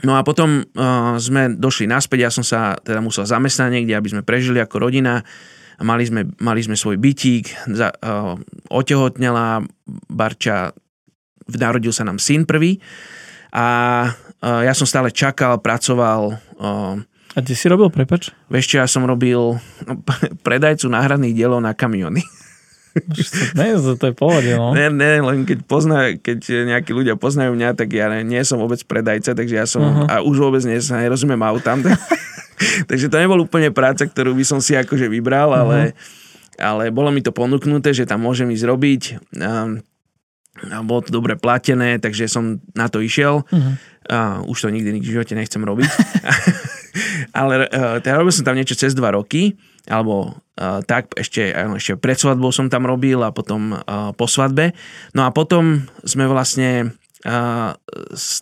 No 0.00 0.16
a 0.16 0.24
potom 0.24 0.64
uh, 0.64 1.18
sme 1.20 1.52
došli 1.52 1.84
naspäť, 1.84 2.18
ja 2.24 2.30
som 2.32 2.40
sa 2.46 2.78
teda 2.80 3.04
musel 3.04 3.28
zamestnať 3.28 3.68
niekde, 3.68 3.92
aby 3.92 4.08
sme 4.08 4.22
prežili 4.24 4.56
ako 4.56 4.88
rodina. 4.88 5.20
Mali 5.80 6.08
sme, 6.08 6.24
mali 6.40 6.60
sme 6.64 6.72
svoj 6.72 6.96
bytík, 6.96 7.68
za, 7.74 7.92
uh, 7.92 8.38
otehotnela 8.72 9.60
Barča 10.08 10.72
narodil 11.58 11.90
sa 11.90 12.06
nám 12.06 12.22
syn 12.22 12.46
prvý 12.46 12.78
a 13.50 13.66
ja 14.40 14.72
som 14.72 14.88
stále 14.88 15.10
čakal, 15.10 15.58
pracoval. 15.60 16.38
A 17.30 17.38
kde 17.38 17.54
si 17.54 17.70
robil, 17.70 17.90
prepač? 17.94 18.34
Vieš 18.50 18.66
čo, 18.66 18.76
ja 18.82 18.88
som 18.90 19.06
robil 19.06 19.58
predajcu 20.46 20.90
náhradných 20.90 21.34
dielov 21.34 21.62
na 21.62 21.76
kamiony. 21.76 22.26
Ne, 23.54 23.78
to 23.78 24.04
je 24.10 24.14
pohode, 24.18 24.50
no. 24.50 24.74
Ne, 24.74 24.90
ne, 24.90 25.22
len 25.22 25.46
keď, 25.46 25.62
pozná, 25.62 26.18
keď 26.18 26.66
nejakí 26.66 26.90
ľudia 26.90 27.14
poznajú 27.14 27.54
mňa, 27.54 27.78
tak 27.78 27.94
ja 27.94 28.10
ne, 28.10 28.26
nie 28.26 28.42
som 28.42 28.58
vôbec 28.58 28.82
predajca, 28.82 29.38
takže 29.38 29.54
ja 29.54 29.66
som, 29.66 29.82
uh-huh. 29.82 30.10
a 30.10 30.14
už 30.26 30.42
vôbec 30.42 30.62
nie, 30.66 30.82
sa 30.82 30.98
nerozumiem 30.98 31.40
autám. 31.42 31.82
Tak, 32.60 32.92
takže 32.92 33.08
to 33.08 33.16
nebol 33.16 33.40
úplne 33.40 33.72
práca, 33.72 34.04
ktorú 34.04 34.36
by 34.36 34.44
som 34.44 34.60
si 34.60 34.76
akože 34.76 35.08
vybral, 35.08 35.48
uh-huh. 35.48 35.62
ale, 35.64 35.78
ale 36.60 36.84
bolo 36.92 37.08
mi 37.08 37.24
to 37.24 37.32
ponúknuté, 37.32 37.96
že 37.96 38.04
tam 38.04 38.20
môžem 38.20 38.52
ísť 38.52 38.64
robiť. 38.68 39.02
Um, 39.38 39.80
a 40.68 40.84
bolo 40.84 41.00
to 41.06 41.10
dobre 41.14 41.40
platené, 41.40 41.96
takže 41.96 42.28
som 42.28 42.60
na 42.76 42.92
to 42.92 43.00
išiel. 43.00 43.48
Uh-huh. 43.48 43.74
Uh, 44.10 44.42
už 44.50 44.66
to 44.66 44.68
nikdy 44.68 45.00
v 45.00 45.06
živote 45.16 45.32
nechcem 45.32 45.62
robiť. 45.62 45.88
Ale 47.38 47.70
uh, 47.70 47.96
teda 48.02 48.20
robil 48.20 48.34
som 48.34 48.44
tam 48.44 48.58
niečo 48.58 48.76
cez 48.76 48.92
dva 48.92 49.14
roky, 49.14 49.54
alebo 49.88 50.34
uh, 50.34 50.80
tak 50.84 51.14
ešte, 51.16 51.54
uh, 51.54 51.78
ešte 51.78 51.96
pred 51.96 52.18
svadbou 52.18 52.50
som 52.52 52.68
tam 52.68 52.84
robil 52.84 53.22
a 53.22 53.32
potom 53.32 53.72
uh, 53.76 54.10
po 54.12 54.26
svadbe. 54.28 54.76
No 55.16 55.24
a 55.24 55.30
potom 55.32 55.86
sme 56.04 56.26
vlastne 56.26 56.92
uh, 57.24 57.72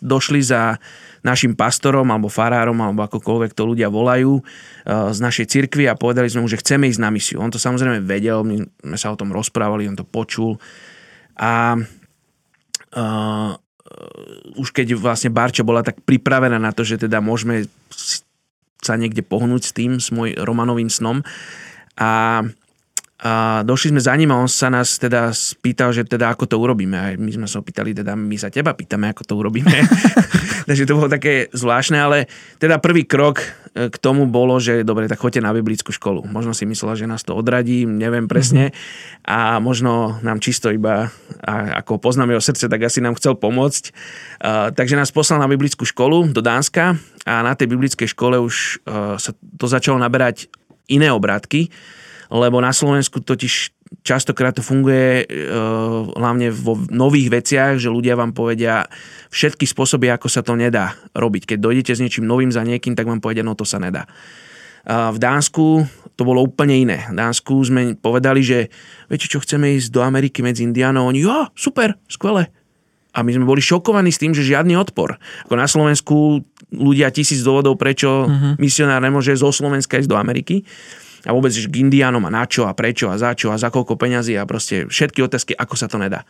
došli 0.03 0.41
za 0.43 0.79
našim 1.19 1.51
pastorom 1.51 2.07
alebo 2.07 2.31
farárom 2.31 2.79
alebo 2.79 3.03
akokoľvek 3.03 3.51
to 3.51 3.67
ľudia 3.67 3.91
volajú 3.91 4.39
uh, 4.39 5.11
z 5.11 5.19
našej 5.19 5.45
cirkvi 5.51 5.85
a 5.85 5.99
povedali 5.99 6.31
sme 6.31 6.43
mu, 6.43 6.47
že 6.47 6.59
chceme 6.59 6.87
ísť 6.87 7.01
na 7.03 7.11
misiu. 7.11 7.43
On 7.43 7.51
to 7.51 7.59
samozrejme 7.59 8.03
vedel, 8.07 8.41
my 8.47 8.63
sme 8.63 8.97
sa 8.97 9.11
o 9.11 9.19
tom 9.19 9.35
rozprávali, 9.35 9.87
on 9.87 9.99
to 9.99 10.07
počul 10.07 10.55
a 11.39 11.75
uh, 12.95 13.57
už 14.55 14.69
keď 14.69 14.95
vlastne 14.95 15.33
Barča 15.33 15.65
bola 15.65 15.81
tak 15.81 16.01
pripravená 16.05 16.61
na 16.61 16.71
to, 16.71 16.85
že 16.85 17.01
teda 17.01 17.19
môžeme 17.19 17.65
sa 18.79 18.95
niekde 18.95 19.25
pohnúť 19.25 19.61
s 19.69 19.71
tým, 19.75 19.99
s 19.99 20.13
môj 20.13 20.39
romanovým 20.39 20.87
snom. 20.87 21.25
A, 21.99 22.41
a 23.19 23.67
došli 23.67 23.91
sme 23.91 23.99
za 23.99 24.15
ním 24.15 24.31
a 24.31 24.39
on 24.39 24.47
sa 24.47 24.71
nás 24.71 24.95
teda 24.95 25.35
spýtal, 25.35 25.91
že 25.91 26.07
teda 26.07 26.31
ako 26.31 26.47
to 26.47 26.55
urobíme. 26.55 26.95
A 26.95 27.05
my 27.19 27.27
sme 27.35 27.51
sa 27.51 27.59
opýtali, 27.59 27.91
teda 27.91 28.15
my 28.15 28.35
sa 28.39 28.47
teba 28.47 28.71
pýtame, 28.71 29.11
ako 29.11 29.27
to 29.27 29.33
urobíme. 29.35 29.75
Takže 30.71 30.87
to 30.87 30.95
bolo 30.95 31.11
také 31.11 31.51
zvláštne, 31.51 31.99
ale 31.99 32.31
teda 32.63 32.79
prvý 32.79 33.03
krok 33.03 33.43
k 33.75 33.95
tomu 34.01 34.25
bolo, 34.25 34.57
že 34.57 34.87
dobre, 34.87 35.11
tak 35.11 35.21
choďte 35.21 35.43
na 35.43 35.51
biblickú 35.51 35.91
školu. 35.93 36.25
Možno 36.31 36.55
si 36.55 36.63
myslela, 36.65 36.95
že 36.95 37.11
nás 37.11 37.21
to 37.21 37.35
odradí, 37.35 37.83
neviem 37.85 38.25
presne. 38.25 38.71
Mm-hmm. 38.71 39.29
A 39.29 39.39
možno 39.61 40.17
nám 40.25 40.39
čisto 40.39 40.73
iba, 40.73 41.11
a 41.43 41.83
ako 41.83 42.01
poznáme 42.01 42.33
jeho 42.33 42.43
srdce, 42.43 42.71
tak 42.71 42.81
asi 42.81 43.03
nám 43.03 43.19
chcel 43.19 43.37
pomôcť. 43.37 43.83
Uh, 44.39 44.71
takže 44.73 44.97
nás 44.97 45.13
poslal 45.13 45.43
na 45.43 45.51
biblickú 45.51 45.85
školu 45.85 46.31
do 46.33 46.41
Dánska 46.41 46.97
a 47.27 47.33
na 47.45 47.53
tej 47.53 47.69
biblickej 47.69 48.09
škole 48.09 48.41
už 48.41 48.83
uh, 48.87 49.19
sa 49.21 49.35
to 49.35 49.65
začalo 49.69 50.01
naberať 50.01 50.49
iné 50.89 51.13
obrátky, 51.13 51.69
lebo 52.29 52.61
na 52.61 52.69
Slovensku 52.69 53.21
totiž 53.25 53.73
častokrát 54.05 54.53
to 54.53 54.61
funguje 54.61 55.25
uh, 55.25 56.13
hlavne 56.13 56.53
vo 56.53 56.77
nových 56.93 57.33
veciach, 57.33 57.81
že 57.81 57.89
ľudia 57.89 58.13
vám 58.13 58.37
povedia 58.37 58.85
všetky 59.33 59.65
spôsoby, 59.65 60.13
ako 60.13 60.29
sa 60.29 60.45
to 60.45 60.53
nedá 60.53 60.93
robiť. 61.17 61.53
Keď 61.53 61.57
dojdete 61.57 61.91
s 61.97 62.01
niečím 62.01 62.29
novým 62.29 62.53
za 62.53 62.61
niekým, 62.61 62.93
tak 62.93 63.09
vám 63.09 63.17
povedia, 63.17 63.41
no 63.41 63.57
to 63.57 63.65
sa 63.65 63.81
nedá. 63.81 64.05
V 64.89 65.19
Dánsku 65.19 65.85
to 66.15 66.23
bolo 66.23 66.41
úplne 66.41 66.73
iné. 66.73 67.05
V 67.11 67.15
Dánsku 67.19 67.51
sme 67.61 67.99
povedali, 67.99 68.41
že 68.41 68.71
viete 69.11 69.27
čo, 69.27 69.43
chceme 69.43 69.75
ísť 69.75 69.91
do 69.91 70.01
Ameriky 70.01 70.39
medzi 70.41 70.65
Indiánov. 70.65 71.11
Oni, 71.11 71.21
jo, 71.21 71.51
super, 71.53 71.99
skvelé. 72.07 72.49
A 73.13 73.21
my 73.21 73.29
sme 73.35 73.45
boli 73.45 73.59
šokovaní 73.59 74.09
s 74.09 74.21
tým, 74.21 74.31
že 74.31 74.45
žiadny 74.45 74.79
odpor. 74.79 75.19
Ako 75.45 75.55
na 75.59 75.67
Slovensku 75.67 76.45
ľudia 76.71 77.11
tisíc 77.11 77.43
dôvodov, 77.43 77.75
prečo 77.75 78.25
uh-huh. 78.25 78.55
misionár 78.57 79.03
nemôže 79.03 79.35
zo 79.35 79.51
Slovenska 79.51 79.99
ísť 79.99 80.09
do 80.09 80.17
Ameriky 80.17 80.63
a 81.25 81.35
vôbec 81.35 81.51
k 81.51 81.75
Indianom 81.79 82.23
a 82.27 82.31
na 82.31 82.47
čo 82.47 82.69
a 82.69 82.75
prečo 82.75 83.11
a 83.11 83.19
za 83.19 83.35
čo 83.35 83.51
a 83.51 83.59
za 83.59 83.67
koľko 83.67 83.99
peňazí 83.99 84.37
a 84.39 84.47
proste 84.47 84.87
všetky 84.87 85.19
otázky, 85.25 85.51
ako 85.55 85.75
sa 85.75 85.91
to 85.91 85.99
nedá. 85.99 86.23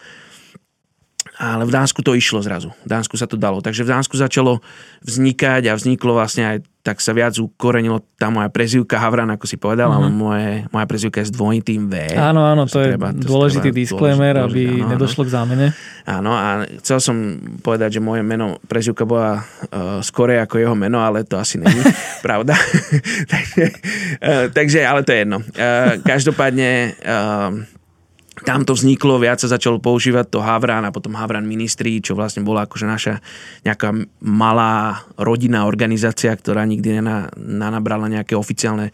Ale 1.39 1.63
v 1.63 1.71
Dánsku 1.71 2.03
to 2.03 2.19
išlo 2.19 2.43
zrazu. 2.43 2.75
V 2.83 2.89
Dánsku 2.91 3.15
sa 3.15 3.23
to 3.23 3.39
dalo. 3.39 3.63
Takže 3.63 3.87
v 3.87 3.95
Dánsku 3.95 4.19
začalo 4.19 4.59
vznikať 5.07 5.71
a 5.71 5.73
vzniklo 5.79 6.19
vlastne 6.19 6.43
aj 6.43 6.57
tak 6.79 7.03
sa 7.03 7.11
viac 7.11 7.35
ukorenilo 7.35 7.99
tá 8.15 8.31
moja 8.31 8.47
prezivka 8.47 8.95
Havran, 8.97 9.27
ako 9.35 9.45
si 9.45 9.59
povedal, 9.59 9.91
ale 9.91 10.07
mhm. 10.07 10.15
moje, 10.15 10.49
moja 10.71 10.85
prezivka 10.87 11.19
je 11.19 11.27
s 11.27 11.33
dvojitým 11.35 11.91
V. 11.91 12.15
Áno, 12.15 12.41
áno, 12.47 12.65
to, 12.65 12.79
to 12.79 12.87
je 12.87 12.87
treba, 12.95 13.11
to 13.11 13.27
dôležitý 13.27 13.69
treba, 13.69 13.79
disclaimer, 13.83 14.35
dôležitý, 14.39 14.63
aby 14.63 14.63
áno, 14.79 14.89
nedošlo 14.95 15.21
k 15.27 15.29
zámene. 15.29 15.67
Áno, 16.07 16.31
a 16.31 16.63
chcel 16.79 16.97
som 17.03 17.15
povedať, 17.59 17.99
že 17.99 18.01
moje 18.01 18.23
meno 18.23 18.57
prezivka 18.65 19.03
bola 19.03 19.43
uh, 19.43 19.99
skore 19.99 20.39
ako 20.39 20.55
jeho 20.55 20.73
meno, 20.73 21.03
ale 21.03 21.27
to 21.27 21.35
asi 21.35 21.59
není 21.59 21.83
pravda. 22.25 22.55
takže, 23.33 23.65
uh, 24.23 24.45
takže, 24.49 24.79
ale 24.81 25.03
to 25.03 25.11
je 25.11 25.19
jedno. 25.27 25.37
Uh, 25.43 25.99
každopádne 26.01 26.95
uh, 27.05 27.78
tam 28.45 28.67
to 28.67 28.75
vzniklo, 28.75 29.19
viac 29.19 29.41
sa 29.41 29.49
začalo 29.49 29.81
používať 29.81 30.29
to 30.29 30.43
Havran 30.43 30.85
a 30.85 30.93
potom 30.93 31.15
Havran 31.15 31.47
Ministry, 31.47 31.99
čo 31.99 32.13
vlastne 32.13 32.45
bola 32.45 32.65
akože 32.65 32.85
naša 32.85 33.13
nejaká 33.63 33.95
malá 34.23 35.03
rodinná 35.17 35.65
organizácia, 35.65 36.35
ktorá 36.35 36.67
nikdy 36.67 37.01
nenabrala 37.35 38.11
nejaké 38.11 38.37
oficiálne 38.37 38.91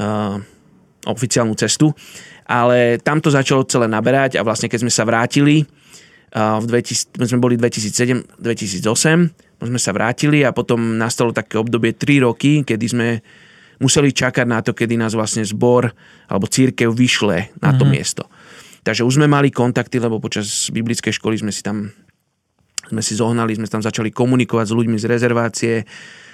uh, 0.00 0.36
oficiálnu 1.06 1.54
cestu. 1.56 1.94
Ale 2.50 2.98
tam 3.00 3.22
to 3.22 3.30
začalo 3.30 3.64
celé 3.64 3.86
naberať 3.86 4.36
a 4.36 4.44
vlastne 4.44 4.66
keď 4.66 4.80
sme 4.84 4.92
sa 4.92 5.06
vrátili, 5.06 5.64
uh, 6.34 6.58
v 6.58 6.66
2000, 6.66 7.16
my 7.16 7.26
sme 7.30 7.40
boli 7.40 7.54
2007-2008, 7.56 9.60
sme 9.60 9.80
sa 9.80 9.92
vrátili 9.92 10.44
a 10.44 10.56
potom 10.56 10.96
nastalo 10.96 11.36
také 11.36 11.60
obdobie 11.60 11.92
3 11.92 12.26
roky, 12.26 12.64
kedy 12.64 12.86
sme 12.88 13.08
museli 13.80 14.12
čakať 14.12 14.44
na 14.44 14.60
to, 14.60 14.76
kedy 14.76 15.00
nás 15.00 15.16
vlastne 15.16 15.42
zbor 15.42 15.88
alebo 16.28 16.46
církev 16.46 16.92
vyšle 16.92 17.48
na 17.58 17.72
to 17.72 17.82
mm-hmm. 17.82 17.88
miesto. 17.88 18.28
Takže 18.80 19.04
už 19.04 19.20
sme 19.20 19.28
mali 19.28 19.52
kontakty, 19.52 20.00
lebo 20.00 20.22
počas 20.22 20.72
biblickej 20.72 21.12
školy 21.12 21.40
sme 21.40 21.52
si 21.52 21.60
tam 21.60 21.92
sme 22.90 23.06
si 23.06 23.14
zohnali, 23.14 23.54
sme 23.54 23.70
tam 23.70 23.84
začali 23.84 24.10
komunikovať 24.10 24.66
s 24.66 24.74
ľuďmi 24.74 24.98
z 24.98 25.06
rezervácie, 25.06 25.74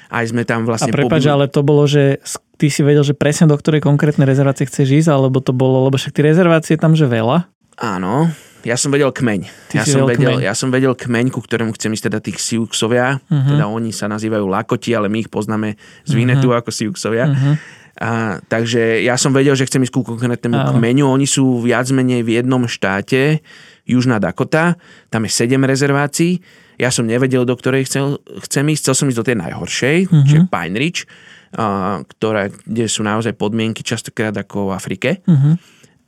aj 0.08 0.24
sme 0.32 0.48
tam 0.48 0.64
vlastne... 0.64 0.88
A 0.88 0.96
prepáč, 0.96 1.28
ale 1.28 1.52
to 1.52 1.60
bolo, 1.60 1.84
že 1.84 2.22
ty 2.56 2.72
si 2.72 2.80
vedel, 2.80 3.04
že 3.04 3.12
presne 3.12 3.52
do 3.52 3.56
ktorej 3.60 3.84
konkrétnej 3.84 4.24
rezervácie 4.24 4.64
chceš 4.64 5.04
ísť, 5.04 5.10
alebo 5.12 5.44
to 5.44 5.52
bolo, 5.52 5.84
lebo 5.90 6.00
však 6.00 6.16
tie 6.16 6.24
rezervácie 6.24 6.74
tam, 6.80 6.96
že 6.96 7.04
veľa? 7.04 7.44
Áno, 7.76 8.32
ja 8.64 8.74
som 8.74 8.88
vedel 8.88 9.12
kmeň. 9.12 9.40
ja 9.76 9.84
som 9.84 10.08
vedel, 10.08 10.40
kmeň. 10.40 10.42
ja 10.42 10.54
som 10.56 10.68
vedel 10.72 10.96
kmeň, 10.96 11.26
ku 11.28 11.44
ktorému 11.44 11.76
chcem 11.76 11.92
ísť 11.92 12.08
teda 12.08 12.18
tých 12.24 12.40
Siuxovia, 12.40 13.20
uh-huh. 13.20 13.50
teda 13.52 13.68
oni 13.68 13.92
sa 13.92 14.08
nazývajú 14.08 14.48
Lakoti, 14.48 14.96
ale 14.96 15.12
my 15.12 15.22
ich 15.22 15.30
poznáme 15.30 15.76
z 16.08 16.10
Vinetu 16.16 16.50
uh-huh. 16.50 16.64
ako 16.64 16.70
Siuxovia. 16.72 17.30
Uh-huh. 17.30 17.54
A, 17.96 18.44
takže 18.44 19.00
ja 19.00 19.16
som 19.16 19.32
vedel, 19.32 19.56
že 19.56 19.64
chcem 19.64 19.80
ísť 19.80 19.94
ku 19.96 20.04
konkrétnemu 20.04 20.76
kmeňu. 20.76 21.08
Oni 21.08 21.24
sú 21.24 21.64
viac 21.64 21.88
menej 21.88 22.20
v 22.20 22.40
jednom 22.40 22.68
štáte, 22.68 23.40
Južná 23.86 24.18
Dakota, 24.18 24.74
tam 25.08 25.24
je 25.24 25.30
7 25.30 25.62
rezervácií. 25.62 26.42
Ja 26.76 26.90
som 26.92 27.06
nevedel, 27.06 27.46
do 27.46 27.54
ktorej 27.54 27.86
chcel, 27.86 28.20
chcem 28.42 28.66
ísť. 28.68 28.90
Chcel 28.90 28.94
som 28.98 29.06
ísť 29.08 29.18
do 29.22 29.26
tej 29.32 29.36
najhoršej, 29.40 29.96
uh-huh. 30.10 30.26
čiže 30.26 30.40
Pine 30.50 30.76
Ridge, 30.76 31.08
a, 31.56 32.02
ktorá, 32.04 32.50
kde 32.50 32.84
sú 32.90 33.06
naozaj 33.06 33.32
podmienky 33.38 33.80
častokrát 33.86 34.34
ako 34.34 34.68
v 34.68 34.76
Afrike. 34.76 35.10
Uh-huh. 35.24 35.54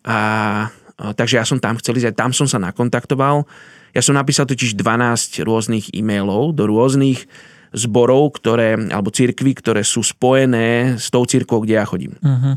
A, 0.05 0.19
a, 0.99 1.15
takže 1.15 1.41
ja 1.41 1.45
som 1.47 1.63
tam 1.63 1.79
chcel 1.81 1.97
ísť, 1.97 2.13
aj 2.13 2.17
tam 2.19 2.31
som 2.35 2.51
sa 2.51 2.59
nakontaktoval. 2.61 3.47
Ja 3.97 4.03
som 4.05 4.19
napísal 4.19 4.45
totiž 4.45 4.77
12 4.77 5.41
rôznych 5.47 5.89
e-mailov 5.97 6.53
do 6.53 6.69
rôznych 6.69 7.25
zborov, 7.75 8.41
ktoré, 8.41 8.77
alebo 8.77 9.13
cirkvy, 9.13 9.53
ktoré 9.59 9.83
sú 9.85 10.01
spojené 10.01 10.97
s 10.97 11.13
tou 11.13 11.25
cirkvou, 11.29 11.65
kde 11.65 11.75
ja 11.77 11.85
chodím. 11.85 12.17
Uh-huh. 12.21 12.57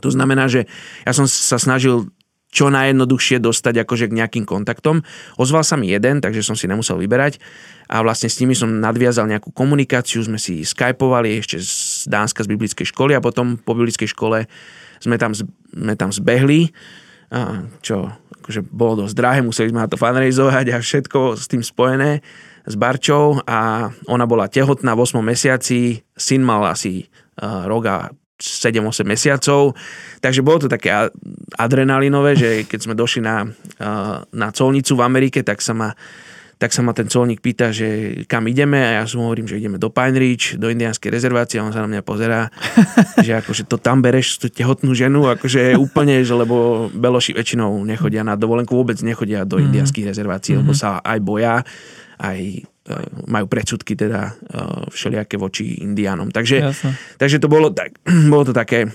To 0.00 0.08
znamená, 0.12 0.48
že 0.48 0.68
ja 1.04 1.12
som 1.12 1.24
sa 1.28 1.56
snažil 1.56 2.08
čo 2.56 2.72
najjednoduchšie 2.72 3.36
dostať 3.42 3.84
akože 3.84 4.08
k 4.08 4.16
nejakým 4.16 4.44
kontaktom. 4.48 5.04
Ozval 5.36 5.60
sa 5.60 5.76
mi 5.76 5.92
jeden, 5.92 6.24
takže 6.24 6.40
som 6.40 6.56
si 6.56 6.64
nemusel 6.64 6.96
vyberať 6.96 7.36
a 7.92 8.00
vlastne 8.00 8.32
s 8.32 8.40
nimi 8.40 8.56
som 8.56 8.80
nadviazal 8.80 9.28
nejakú 9.28 9.52
komunikáciu, 9.52 10.24
sme 10.24 10.40
si 10.40 10.64
skypovali 10.64 11.36
ešte 11.36 11.60
z 11.60 12.08
Dánska 12.08 12.48
z 12.48 12.50
biblickej 12.56 12.88
školy 12.88 13.12
a 13.12 13.20
potom 13.20 13.60
po 13.60 13.76
biblickej 13.76 14.08
škole 14.08 14.48
sme 15.04 15.20
tam, 15.20 15.36
sme 15.36 15.94
tam 16.00 16.08
zbehli, 16.08 16.72
čo 17.84 18.08
akože 18.40 18.64
bolo 18.72 19.04
dosť 19.04 19.14
drahé, 19.18 19.40
museli 19.44 19.74
sme 19.74 19.84
na 19.84 19.90
to 19.90 20.00
fundraizovať 20.00 20.66
a 20.72 20.76
všetko 20.80 21.36
s 21.36 21.44
tým 21.50 21.60
spojené 21.60 22.24
s 22.66 22.74
Barčou 22.74 23.38
a 23.46 23.90
ona 24.10 24.26
bola 24.26 24.50
tehotná 24.50 24.98
v 24.98 25.02
8 25.06 25.22
mesiaci, 25.22 26.02
syn 26.18 26.42
mal 26.42 26.66
asi 26.66 27.06
rok 27.40 27.84
a 27.86 27.96
7-8 28.36 29.06
mesiacov. 29.06 29.72
Takže 30.20 30.44
bolo 30.44 30.66
to 30.66 30.68
také 30.68 30.92
adrenalinové, 31.56 32.36
že 32.36 32.48
keď 32.68 32.78
sme 32.82 32.94
došli 32.98 33.24
na, 33.24 33.48
na 34.34 34.48
colnicu 34.52 34.92
v 34.98 35.04
Amerike, 35.06 35.40
tak 35.40 35.62
sa 35.64 35.72
ma 35.72 35.90
tak 36.56 36.72
sa 36.72 36.80
ma 36.80 36.96
ten 36.96 37.04
colník 37.04 37.44
pýta, 37.44 37.68
že 37.68 38.24
kam 38.24 38.48
ideme 38.48 38.80
a 38.80 38.90
ja 39.00 39.04
som 39.04 39.20
hovorím, 39.28 39.44
že 39.44 39.60
ideme 39.60 39.76
do 39.76 39.92
Pine 39.92 40.16
Ridge, 40.16 40.56
do 40.56 40.72
indianskej 40.72 41.12
rezervácie 41.12 41.60
a 41.60 41.68
on 41.68 41.72
sa 41.72 41.84
na 41.84 41.88
mňa 41.92 42.00
pozerá, 42.00 42.48
že 43.26 43.36
akože 43.36 43.68
to 43.68 43.76
tam 43.76 44.00
bereš 44.00 44.40
tú 44.40 44.48
tehotnú 44.48 44.96
ženu, 44.96 45.28
akože 45.28 45.76
úplne, 45.76 46.24
že 46.24 46.32
lebo 46.32 46.88
Beloši 46.96 47.36
väčšinou 47.36 47.76
nechodia 47.84 48.24
na 48.24 48.40
dovolenku, 48.40 48.72
vôbec 48.72 48.96
nechodia 49.04 49.44
do 49.44 49.60
mm-hmm. 49.60 49.68
indianských 49.68 50.08
rezervácií, 50.08 50.56
mm-hmm. 50.56 50.64
lebo 50.64 50.72
sa 50.72 51.04
aj 51.04 51.18
boja, 51.20 51.60
aj 52.18 52.64
E, 52.86 52.94
majú 53.26 53.50
predsudky 53.50 53.98
teda 53.98 54.30
e, 54.30 54.32
všelijaké 54.94 55.34
voči 55.34 55.82
indiánom. 55.82 56.30
Takže, 56.30 56.70
takže 57.18 57.42
to 57.42 57.50
bolo, 57.50 57.74
tak, 57.74 57.98
bolo 58.32 58.46
to 58.46 58.54
také 58.54 58.86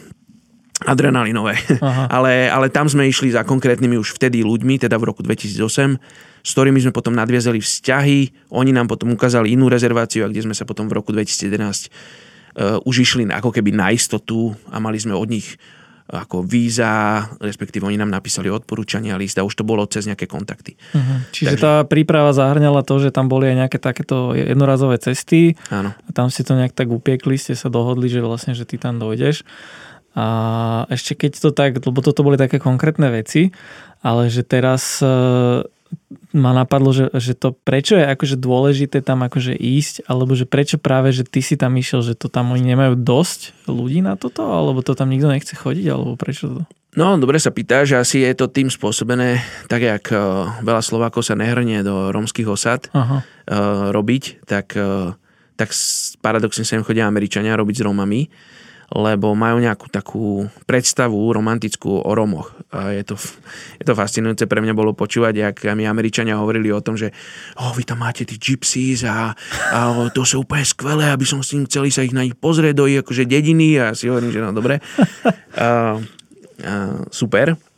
adrenalinové. 0.88 1.60
ale, 2.16 2.48
ale 2.48 2.72
tam 2.72 2.88
sme 2.88 3.04
išli 3.12 3.36
za 3.36 3.44
konkrétnymi 3.44 4.00
už 4.00 4.16
vtedy 4.16 4.48
ľuďmi, 4.48 4.80
teda 4.80 4.96
v 4.96 5.12
roku 5.12 5.20
2008, 5.28 6.00
s 6.40 6.50
ktorými 6.56 6.80
sme 6.80 6.96
potom 6.96 7.12
nadviazali 7.12 7.60
vzťahy. 7.60 8.48
Oni 8.56 8.72
nám 8.72 8.88
potom 8.88 9.12
ukázali 9.12 9.52
inú 9.60 9.68
rezerváciu, 9.68 10.24
a 10.24 10.32
kde 10.32 10.48
sme 10.48 10.56
sa 10.56 10.64
potom 10.64 10.88
v 10.88 10.96
roku 10.96 11.12
2011 11.12 11.52
uh, 11.52 11.68
e, 11.68 12.80
už 12.88 12.96
išli 13.04 13.28
ako 13.28 13.52
keby 13.52 13.76
na 13.76 13.92
istotu 13.92 14.56
a 14.72 14.80
mali 14.80 14.96
sme 15.04 15.12
od 15.12 15.28
nich 15.28 15.60
ako 16.12 16.44
víza, 16.44 17.24
respektíve 17.40 17.88
oni 17.88 17.96
nám 17.96 18.12
napísali 18.12 18.52
odporúčania 18.52 19.16
list 19.16 19.40
a 19.40 19.48
už 19.48 19.56
to 19.56 19.64
bolo 19.64 19.88
cez 19.88 20.04
nejaké 20.06 20.28
kontakty. 20.28 20.76
Uh-huh. 20.92 21.24
Čiže 21.32 21.56
Takže... 21.56 21.64
tá 21.64 21.74
príprava 21.88 22.36
zahrňala 22.36 22.84
to, 22.84 23.00
že 23.00 23.16
tam 23.16 23.32
boli 23.32 23.48
aj 23.48 23.58
nejaké 23.66 23.78
takéto 23.80 24.36
jednorazové 24.36 25.00
cesty 25.00 25.56
Áno. 25.72 25.96
a 25.96 26.10
tam 26.12 26.28
si 26.28 26.44
to 26.44 26.60
nejak 26.60 26.76
tak 26.76 26.92
upiekli, 26.92 27.40
ste 27.40 27.56
sa 27.56 27.72
dohodli, 27.72 28.12
že 28.12 28.20
vlastne, 28.20 28.52
že 28.52 28.68
ty 28.68 28.76
tam 28.76 29.00
dojdeš. 29.00 29.48
A 30.12 30.26
ešte 30.92 31.16
keď 31.16 31.32
to 31.40 31.50
tak, 31.56 31.80
lebo 31.80 32.04
toto 32.04 32.28
boli 32.28 32.36
také 32.36 32.60
konkrétne 32.60 33.08
veci, 33.08 33.56
ale 34.04 34.28
že 34.28 34.44
teraz 34.44 35.00
ma 36.32 36.56
napadlo, 36.56 36.96
že, 36.96 37.12
že 37.20 37.36
to 37.36 37.52
prečo 37.52 38.00
je 38.00 38.08
akože 38.08 38.40
dôležité 38.40 39.04
tam 39.04 39.28
akože 39.28 39.52
ísť, 39.52 40.08
alebo 40.08 40.32
že 40.32 40.48
prečo 40.48 40.80
práve, 40.80 41.12
že 41.12 41.28
ty 41.28 41.44
si 41.44 41.60
tam 41.60 41.76
išiel, 41.76 42.02
že 42.04 42.16
to 42.16 42.32
tam 42.32 42.56
oni 42.56 42.64
nemajú 42.64 42.96
dosť 42.96 43.68
ľudí 43.68 44.00
na 44.00 44.16
toto, 44.16 44.48
alebo 44.48 44.80
to 44.80 44.96
tam 44.96 45.12
nikto 45.12 45.28
nechce 45.28 45.52
chodiť, 45.52 45.86
alebo 45.92 46.16
prečo 46.16 46.46
to? 46.48 46.62
No, 46.92 47.16
dobre 47.16 47.40
sa 47.40 47.56
pýta, 47.56 47.88
že 47.88 47.96
asi 47.96 48.20
je 48.24 48.36
to 48.36 48.52
tým 48.52 48.68
spôsobené, 48.68 49.40
tak 49.72 49.80
jak 49.84 50.12
uh, 50.12 50.60
veľa 50.60 50.84
Slovákov 50.84 51.24
sa 51.24 51.40
nehrnie 51.40 51.84
do 51.88 52.12
rómskych 52.12 52.48
osad 52.48 52.92
uh, 52.92 53.24
robiť, 53.96 54.44
tak, 54.44 54.76
uh, 54.76 55.16
tak 55.56 55.72
paradoxne 56.20 56.68
sem 56.68 56.84
chodia 56.84 57.08
Američania 57.08 57.56
robiť 57.56 57.76
s 57.80 57.86
Rómami 57.88 58.22
lebo 58.92 59.32
majú 59.32 59.64
nejakú 59.64 59.88
takú 59.88 60.52
predstavu 60.68 61.16
romantickú 61.16 62.04
o 62.04 62.12
Romoch. 62.12 62.52
A 62.76 62.92
je 62.92 63.08
to, 63.08 63.16
je 63.80 63.86
to 63.88 63.96
fascinujúce, 63.96 64.44
pre 64.52 64.60
mňa 64.60 64.76
bolo 64.76 64.92
počúvať, 64.92 65.34
jak 65.40 65.56
mi 65.80 65.88
Američania 65.88 66.36
hovorili 66.36 66.76
o 66.76 66.84
tom, 66.84 67.00
že 67.00 67.16
oh, 67.56 67.72
vy 67.72 67.88
tam 67.88 68.04
máte 68.04 68.28
tí 68.28 68.36
gypsies 68.36 69.08
a, 69.08 69.32
a 69.72 69.80
to 70.12 70.28
sú 70.28 70.44
úplne 70.44 70.68
skvelé, 70.68 71.08
aby 71.08 71.24
som 71.24 71.40
s 71.40 71.56
ním 71.56 71.64
chceli 71.72 71.88
sa 71.88 72.04
ich 72.04 72.12
na 72.12 72.28
nich 72.28 72.36
pozrieť 72.36 72.76
do 72.76 72.86
ich 72.92 73.00
akože 73.00 73.24
dediny 73.24 73.80
a 73.80 73.96
si 73.96 74.12
hovorím, 74.12 74.36
že 74.36 74.44
no 74.44 74.52
dobre. 74.52 74.84
A, 75.56 75.96
a, 75.96 76.74
super. 77.16 77.71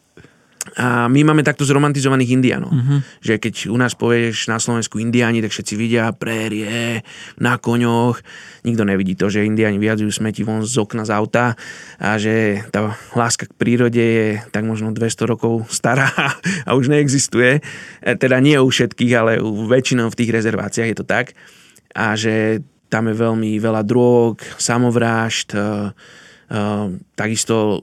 A 0.80 1.12
my 1.12 1.28
máme 1.28 1.43
takto 1.43 1.67
zromantizovaných 1.67 2.39
indiánov. 2.39 2.71
Uh-huh. 2.71 3.04
Že 3.19 3.34
keď 3.36 3.54
u 3.67 3.76
nás 3.76 3.99
povieš 3.99 4.47
na 4.47 4.63
Slovensku 4.63 4.95
indiáni, 4.95 5.43
tak 5.43 5.52
všetci 5.52 5.73
vidia 5.76 6.08
prérie, 6.15 7.04
na 7.36 7.60
koňoch. 7.60 8.23
Nikto 8.63 8.88
nevidí 8.88 9.19
to, 9.19 9.28
že 9.28 9.43
indiáni 9.43 9.76
vyjadzujú 9.76 10.23
smeti 10.23 10.47
von 10.47 10.63
z 10.63 10.80
okna 10.80 11.04
z 11.04 11.12
auta 11.12 11.45
a 11.99 12.15
že 12.15 12.63
tá 12.71 12.95
láska 13.12 13.52
k 13.52 13.58
prírode 13.60 13.99
je 13.99 14.28
tak 14.56 14.63
možno 14.63 14.95
200 14.95 15.28
rokov 15.28 15.67
stará 15.67 16.08
a 16.67 16.69
už 16.80 16.88
neexistuje. 16.88 17.60
E, 17.99 18.15
teda 18.15 18.39
nie 18.39 18.56
u 18.56 18.71
všetkých, 18.71 19.13
ale 19.19 19.32
u 19.43 19.67
väčšinou 19.67 20.08
v 20.08 20.17
tých 20.17 20.32
rezerváciách 20.32 20.89
je 20.95 20.97
to 20.97 21.06
tak. 21.06 21.36
A 21.91 22.15
že 22.15 22.63
tam 22.88 23.12
je 23.12 23.19
veľmi 23.19 23.60
veľa 23.60 23.84
drog, 23.84 24.39
samovrážd, 24.56 25.60
e, 25.60 25.91
Ehm, 26.54 27.02
takisto, 27.17 27.82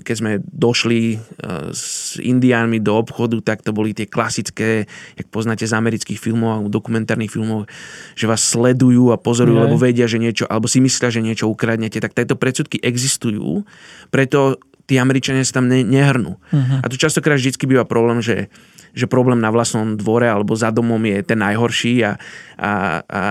keď 0.00 0.16
sme 0.16 0.32
došli 0.42 1.14
ehm, 1.14 1.70
s 1.70 2.16
Indiánmi 2.18 2.80
do 2.80 2.98
obchodu, 2.98 3.38
tak 3.44 3.62
to 3.62 3.70
boli 3.70 3.94
tie 3.94 4.08
klasické, 4.08 4.88
jak 5.14 5.26
poznáte 5.30 5.68
z 5.68 5.76
amerických 5.76 6.18
filmov 6.18 6.50
a 6.50 6.58
dokumentárnych 6.66 7.30
filmov, 7.30 7.70
že 8.18 8.26
vás 8.26 8.42
sledujú 8.42 9.14
a 9.14 9.20
pozorujú, 9.20 9.60
lebo 9.60 9.76
vedia, 9.78 10.08
že 10.08 10.18
niečo, 10.18 10.48
alebo 10.50 10.66
si 10.66 10.82
myslia, 10.82 11.12
že 11.12 11.22
niečo 11.22 11.46
ukradnete. 11.46 12.02
Tak 12.02 12.16
tieto 12.16 12.34
predsudky 12.34 12.80
existujú, 12.80 13.62
preto 14.10 14.58
tí 14.84 15.00
Američania 15.00 15.44
sa 15.44 15.60
tam 15.60 15.68
ne, 15.68 15.80
nehrnú. 15.80 16.36
Uh-huh. 16.36 16.78
A 16.80 16.86
tu 16.92 17.00
častokrát 17.00 17.40
vždy 17.40 17.56
býva 17.64 17.88
problém, 17.88 18.20
že 18.20 18.52
že 18.94 19.10
problém 19.10 19.42
na 19.42 19.50
vlastnom 19.50 19.98
dvore 19.98 20.30
alebo 20.30 20.54
za 20.54 20.70
domom 20.70 21.02
je 21.02 21.18
ten 21.26 21.42
najhorší 21.42 22.06
a, 22.06 22.14
a, 22.54 23.02
a 23.02 23.22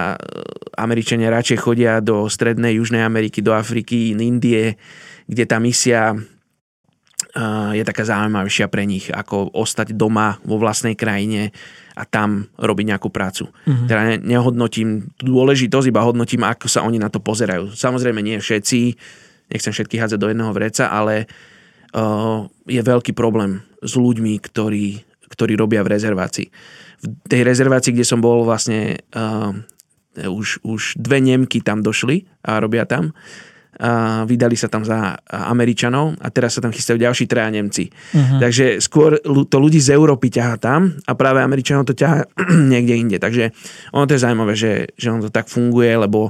Američania 0.76 1.32
radšej 1.32 1.58
chodia 1.64 2.04
do 2.04 2.28
Strednej, 2.28 2.84
Južnej 2.84 3.08
Ameriky, 3.08 3.40
do 3.40 3.56
Afriky, 3.56 4.12
Indie, 4.12 4.76
kde 5.24 5.44
tá 5.48 5.64
misia 5.64 6.20
je 7.74 7.84
taká 7.88 8.04
zaujímavejšia 8.06 8.70
pre 8.70 8.86
nich, 8.86 9.10
ako 9.10 9.50
ostať 9.58 9.98
doma 9.98 10.38
vo 10.46 10.62
vlastnej 10.62 10.94
krajine 10.94 11.50
a 11.98 12.06
tam 12.06 12.46
robiť 12.58 12.86
nejakú 12.94 13.10
prácu. 13.10 13.50
Mm-hmm. 13.50 13.88
Teda 13.90 14.02
nehodnotím 14.22 15.10
dôležitosť, 15.18 15.90
iba 15.90 16.06
hodnotím, 16.06 16.46
ako 16.46 16.70
sa 16.70 16.86
oni 16.86 17.02
na 17.02 17.10
to 17.10 17.18
pozerajú. 17.18 17.74
Samozrejme 17.74 18.22
nie 18.22 18.38
všetci, 18.38 18.80
nechcem 19.50 19.74
všetkých 19.74 20.02
hádzať 20.06 20.20
do 20.22 20.30
jedného 20.30 20.54
vreca, 20.54 20.94
ale 20.94 21.26
uh, 21.94 22.46
je 22.70 22.82
veľký 22.82 23.18
problém 23.18 23.66
s 23.82 23.98
ľuďmi, 23.98 24.38
ktorí 24.38 24.86
ktorí 25.34 25.58
robia 25.58 25.82
v 25.82 25.98
rezervácii. 25.98 26.48
V 27.02 27.06
tej 27.26 27.42
rezervácii, 27.42 27.98
kde 27.98 28.06
som 28.06 28.22
bol 28.22 28.46
vlastne 28.46 29.02
uh, 29.18 29.50
už, 30.22 30.62
už 30.62 31.02
dve 31.02 31.18
Nemky 31.26 31.66
tam 31.66 31.82
došli 31.82 32.30
a 32.46 32.62
robia 32.62 32.86
tam. 32.86 33.18
A 33.82 34.22
vydali 34.30 34.54
sa 34.54 34.70
tam 34.70 34.86
za 34.86 35.18
Američanov 35.30 36.22
a 36.22 36.28
teraz 36.30 36.58
sa 36.58 36.62
tam 36.62 36.70
chystajú 36.70 37.02
ďalší 37.02 37.26
traja 37.26 37.50
Nemci. 37.50 37.90
Uh-huh. 37.90 38.38
Takže 38.38 38.78
skôr 38.78 39.18
to 39.24 39.58
ľudí 39.58 39.82
z 39.82 39.98
Európy 39.98 40.30
ťaha 40.30 40.56
tam 40.62 40.94
a 41.10 41.12
práve 41.18 41.42
Američanov 41.42 41.90
to 41.90 41.98
ťaha 41.98 42.30
niekde 42.74 42.94
inde. 42.94 43.18
Takže 43.18 43.50
ono 43.94 44.06
to 44.06 44.14
je 44.14 44.24
zaujímavé, 44.24 44.54
že, 44.54 44.94
že 44.94 45.10
ono 45.10 45.26
to 45.26 45.34
tak 45.34 45.50
funguje, 45.50 45.90
lebo 45.98 46.30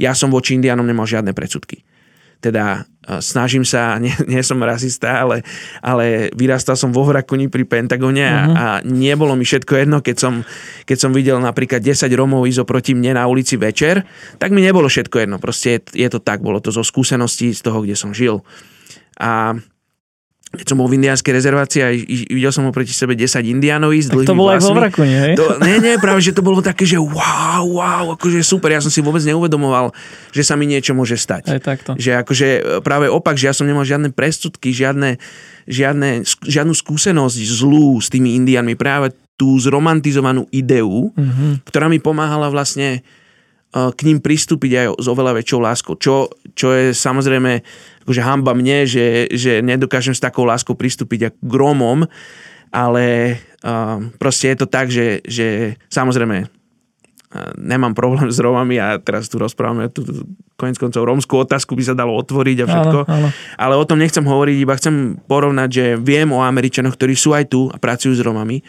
ja 0.00 0.16
som 0.16 0.32
voči 0.32 0.56
Indianom 0.56 0.86
nemal 0.86 1.04
žiadne 1.04 1.36
predsudky 1.36 1.84
teda 2.38 2.86
snažím 3.24 3.64
sa, 3.64 3.96
nie, 4.04 4.12
nie 4.28 4.44
som 4.44 4.60
rasista, 4.60 5.24
ale, 5.24 5.40
ale 5.80 6.28
vyrastal 6.36 6.76
som 6.76 6.92
vo 6.92 7.08
Hrakuni 7.08 7.48
pri 7.48 7.64
Pentagone 7.64 8.24
a, 8.24 8.36
uh-huh. 8.36 8.54
a 8.54 8.64
nebolo 8.84 9.32
mi 9.32 9.48
všetko 9.48 9.72
jedno, 9.80 9.98
keď 10.04 10.16
som, 10.20 10.34
keď 10.84 10.98
som 11.00 11.10
videl 11.16 11.40
napríklad 11.40 11.80
10 11.80 12.04
Romov 12.12 12.44
ísť 12.44 12.68
oproti 12.68 12.92
mne 12.92 13.16
na 13.16 13.24
ulici 13.24 13.56
večer, 13.56 14.04
tak 14.36 14.52
mi 14.52 14.60
nebolo 14.60 14.86
všetko 14.86 15.16
jedno. 15.24 15.36
Proste 15.40 15.80
je, 15.80 16.04
je 16.04 16.08
to 16.12 16.20
tak, 16.20 16.44
bolo 16.44 16.60
to 16.60 16.68
zo 16.68 16.84
skúseností 16.84 17.56
z 17.56 17.60
toho, 17.64 17.80
kde 17.80 17.96
som 17.96 18.12
žil. 18.12 18.44
A 19.18 19.56
keď 20.48 20.64
som 20.64 20.80
bol 20.80 20.88
v 20.88 20.96
indiánskej 20.96 21.32
rezervácii 21.36 21.80
a 21.84 21.92
videl 22.32 22.48
som 22.48 22.64
oproti 22.64 22.96
sebe 22.96 23.12
10 23.12 23.44
indiánov 23.44 23.92
ísť 23.92 24.16
tak 24.16 24.32
to 24.32 24.32
bolo 24.32 24.56
aj 24.56 24.64
vo 24.64 24.72
Vrakuni, 24.72 25.12
hej? 25.12 25.32
To, 25.36 25.60
nie, 25.60 25.76
nie, 25.76 26.00
práve, 26.00 26.24
že 26.24 26.32
to 26.32 26.40
bolo 26.40 26.64
také, 26.64 26.88
že 26.88 26.96
wow, 26.96 27.68
wow, 27.68 28.16
akože 28.16 28.40
super, 28.40 28.72
ja 28.72 28.80
som 28.80 28.88
si 28.88 29.04
vôbec 29.04 29.20
neuvedomoval, 29.28 29.92
že 30.32 30.40
sa 30.40 30.56
mi 30.56 30.64
niečo 30.64 30.96
môže 30.96 31.20
stať. 31.20 31.52
Aj 31.52 31.60
takto. 31.60 32.00
Že 32.00 32.24
akože 32.24 32.48
e, 32.48 32.60
práve 32.80 33.12
opak, 33.12 33.36
že 33.36 33.52
ja 33.52 33.54
som 33.54 33.68
nemal 33.68 33.84
žiadne 33.84 34.08
prestudky, 34.08 34.72
žiadne, 34.72 35.20
žiadne, 35.68 36.24
žiadnu 36.24 36.72
skúsenosť 36.72 37.36
zlú 37.44 38.00
s 38.00 38.08
tými 38.08 38.32
indiánmi, 38.40 38.72
práve 38.72 39.12
tú 39.36 39.52
zromantizovanú 39.60 40.48
ideu, 40.48 41.12
mm-hmm. 41.12 41.68
ktorá 41.68 41.92
mi 41.92 42.00
pomáhala 42.00 42.48
vlastne 42.48 43.04
k 43.72 44.00
ním 44.08 44.18
pristúpiť 44.24 44.72
aj 44.74 44.86
s 44.96 45.06
oveľa 45.06 45.44
väčšou 45.44 45.60
láskou. 45.60 45.94
Čo, 46.00 46.32
čo 46.56 46.72
je 46.72 46.96
samozrejme 46.96 47.60
akože 48.08 48.22
hamba 48.24 48.56
mne, 48.56 48.88
že, 48.88 49.28
že 49.28 49.60
nedokážem 49.60 50.16
s 50.16 50.24
takou 50.24 50.48
láskou 50.48 50.72
pristúpiť 50.72 51.36
k 51.36 51.52
Rómom, 51.52 52.08
ale 52.72 53.36
uh, 53.64 54.00
proste 54.16 54.52
je 54.52 54.56
to 54.56 54.66
tak, 54.66 54.88
že, 54.88 55.20
že 55.28 55.76
samozrejme 55.92 56.48
nemám 57.60 57.92
problém 57.92 58.32
s 58.32 58.40
Romami 58.40 58.80
a 58.80 58.96
teraz 58.96 59.28
tu 59.28 59.36
rozprávame 59.36 59.92
tu 59.92 60.00
konec 60.56 60.80
koncov 60.80 61.04
rómskú 61.04 61.44
otázku 61.44 61.76
by 61.76 61.84
sa 61.84 61.94
dalo 61.94 62.16
otvoriť 62.16 62.56
a 62.64 62.66
všetko. 62.66 62.98
Áno, 63.04 63.12
áno. 63.14 63.28
Ale 63.60 63.74
o 63.76 63.84
tom 63.84 64.00
nechcem 64.00 64.24
hovoriť, 64.24 64.56
iba 64.56 64.74
chcem 64.74 65.20
porovnať, 65.28 65.68
že 65.68 65.84
viem 66.00 66.32
o 66.32 66.40
Američanoch, 66.40 66.96
ktorí 66.96 67.14
sú 67.14 67.36
aj 67.36 67.52
tu 67.52 67.68
a 67.68 67.76
pracujú 67.76 68.16
s 68.16 68.24
Romami, 68.24 68.64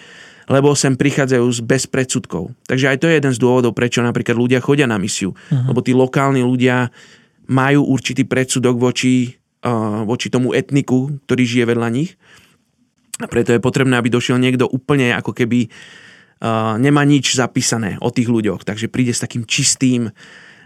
lebo 0.49 0.73
sem 0.73 0.97
prichádzajú 0.97 1.45
z 1.45 1.59
bez 1.61 1.85
predsudkov. 1.85 2.57
Takže 2.65 2.89
aj 2.89 2.97
to 2.97 3.05
je 3.05 3.21
jeden 3.21 3.33
z 3.33 3.39
dôvodov, 3.39 3.77
prečo 3.77 4.01
napríklad 4.01 4.33
ľudia 4.33 4.59
chodia 4.59 4.89
na 4.89 4.97
misiu. 4.97 5.31
Uh-huh. 5.31 5.69
Lebo 5.69 5.85
tí 5.85 5.93
lokálni 5.93 6.41
ľudia 6.41 6.89
majú 7.45 7.85
určitý 7.85 8.25
predsudok 8.25 8.81
voči, 8.81 9.37
uh, 9.63 10.01
voči 10.09 10.33
tomu 10.33 10.57
etniku, 10.57 11.21
ktorý 11.29 11.43
žije 11.45 11.65
vedľa 11.69 11.89
nich. 11.93 12.17
A 13.21 13.29
preto 13.29 13.53
je 13.53 13.61
potrebné, 13.61 13.93
aby 13.93 14.09
došiel 14.09 14.41
niekto 14.41 14.65
úplne 14.67 15.13
ako 15.15 15.31
keby 15.37 15.69
Uh, 16.39 16.79
nemá 16.79 17.03
nič 17.03 17.35
zapísané 17.35 17.99
o 17.99 18.15
tých 18.15 18.31
ľuďoch, 18.31 18.63
takže 18.63 18.87
príde 18.87 19.11
s 19.11 19.19
takým 19.19 19.43
čistým 19.43 20.07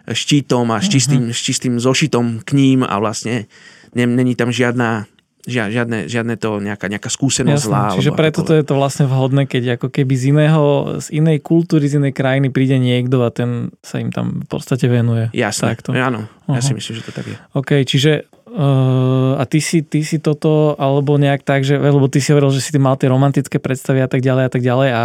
štítom 0.05 0.69
a 0.69 0.77
s 0.77 0.85
čistým, 0.85 1.25
uh-huh. 1.25 1.33
s 1.33 1.41
čistým 1.41 1.81
zošitom 1.81 2.45
k 2.45 2.49
ním 2.53 2.85
a 2.85 2.93
vlastne 3.01 3.49
není 3.97 4.37
tam 4.37 4.53
žiadna 4.53 5.09
žiadne, 5.47 6.07
žiadne 6.07 6.35
to 6.39 6.63
nejaká, 6.63 6.87
nejaká 6.87 7.11
skúsenosť 7.11 7.63
Jasne, 7.63 7.69
zlá. 7.69 7.95
Čiže 7.95 8.11
preto 8.15 8.39
to 8.47 8.55
je 8.55 8.63
to 8.63 8.73
vlastne 8.79 9.05
vhodné, 9.07 9.43
keď 9.43 9.79
ako 9.79 9.91
keby 9.91 10.13
z 10.15 10.23
iného, 10.31 10.63
z 11.03 11.07
inej 11.19 11.43
kultúry, 11.43 11.87
z 11.91 11.99
inej 11.99 12.15
krajiny 12.15 12.47
príde 12.47 12.79
niekto 12.79 13.23
a 13.23 13.29
ten 13.29 13.75
sa 13.83 13.99
im 13.99 14.09
tam 14.11 14.43
v 14.43 14.47
podstate 14.47 14.87
venuje. 14.87 15.27
Jasné, 15.35 15.75
Takto. 15.75 15.91
áno, 15.91 16.25
uh-huh. 16.27 16.55
ja 16.55 16.61
si 16.63 16.71
myslím, 16.71 16.93
že 16.99 17.03
to 17.03 17.11
tak 17.11 17.25
je. 17.27 17.37
OK, 17.55 17.83
čiže 17.83 18.31
Uh, 18.53 19.33
a 19.41 19.49
ty 19.49 19.57
si, 19.57 19.81
ty 19.81 20.05
si 20.05 20.21
toto, 20.21 20.77
alebo 20.77 21.17
nejak 21.17 21.41
tak, 21.41 21.65
že, 21.65 21.73
lebo 21.73 22.05
ty 22.05 22.21
si 22.21 22.29
hovoril, 22.29 22.53
že 22.53 22.61
si 22.61 22.69
ty 22.69 22.77
mal 22.77 22.93
tie 23.01 23.09
romantické 23.09 23.57
predstavy 23.57 24.05
a 24.05 24.05
tak 24.05 24.21
ďalej 24.21 24.43
a 24.45 24.51
tak 24.53 24.61
ďalej 24.61 24.89
a 24.93 25.03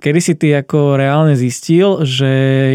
kedy 0.00 0.20
si 0.24 0.32
ty 0.32 0.56
ako 0.56 0.96
reálne 0.96 1.36
zistil, 1.36 2.08
že 2.08 2.24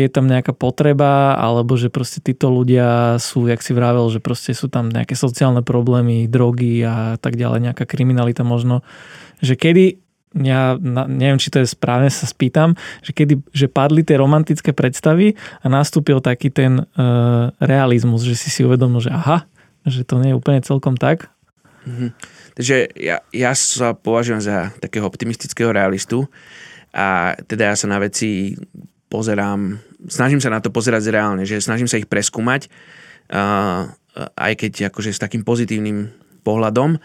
je 0.05 0.09
tam 0.13 0.29
nejaká 0.29 0.53
potreba, 0.53 1.33
alebo 1.33 1.73
že 1.73 1.89
proste 1.89 2.21
títo 2.21 2.53
ľudia 2.53 3.17
sú, 3.17 3.49
jak 3.49 3.65
si 3.65 3.73
vravel, 3.73 4.05
že 4.13 4.21
proste 4.21 4.53
sú 4.53 4.69
tam 4.69 4.93
nejaké 4.93 5.17
sociálne 5.17 5.65
problémy, 5.65 6.29
drogy 6.29 6.85
a 6.85 7.00
tak 7.21 7.39
ďalej, 7.39 7.71
nejaká 7.71 7.85
kriminalita 7.87 8.45
možno, 8.45 8.85
že 9.41 9.57
kedy 9.57 10.01
ja 10.31 10.79
neviem, 11.11 11.35
či 11.35 11.51
to 11.51 11.59
je 11.59 11.67
správne, 11.67 12.07
sa 12.07 12.23
spýtam, 12.23 12.79
že 13.03 13.11
kedy 13.11 13.43
že 13.51 13.67
padli 13.67 13.99
tie 14.07 14.15
romantické 14.15 14.71
predstavy 14.71 15.35
a 15.59 15.65
nastúpil 15.67 16.23
taký 16.23 16.47
ten 16.47 16.87
uh, 16.87 17.51
realizmus, 17.59 18.23
že 18.23 18.39
si 18.39 18.47
si 18.47 18.63
uvedomil, 18.63 19.03
že 19.03 19.11
aha, 19.11 19.43
že 19.83 20.07
to 20.07 20.23
nie 20.23 20.31
je 20.31 20.39
úplne 20.39 20.63
celkom 20.63 20.95
tak. 20.95 21.27
Mm-hmm. 21.83 22.09
Takže 22.55 22.75
ja, 22.95 23.25
ja 23.35 23.51
sa 23.57 23.91
považujem 23.91 24.39
za 24.39 24.71
takého 24.79 25.03
optimistického 25.03 25.75
realistu 25.75 26.31
a 26.95 27.35
teda 27.47 27.73
ja 27.73 27.75
sa 27.75 27.91
na 27.91 27.99
veci 27.99 28.55
pozerám, 29.11 29.83
snažím 30.07 30.39
sa 30.39 30.47
na 30.47 30.63
to 30.63 30.71
pozerať 30.71 31.11
reálne, 31.11 31.43
že 31.43 31.59
snažím 31.59 31.91
sa 31.91 31.99
ich 31.99 32.07
preskúmať, 32.07 32.71
uh, 33.35 33.91
aj 34.15 34.53
keď 34.55 34.91
akože 34.91 35.11
s 35.11 35.19
takým 35.19 35.43
pozitívnym 35.43 36.20
pohľadom. 36.41 37.01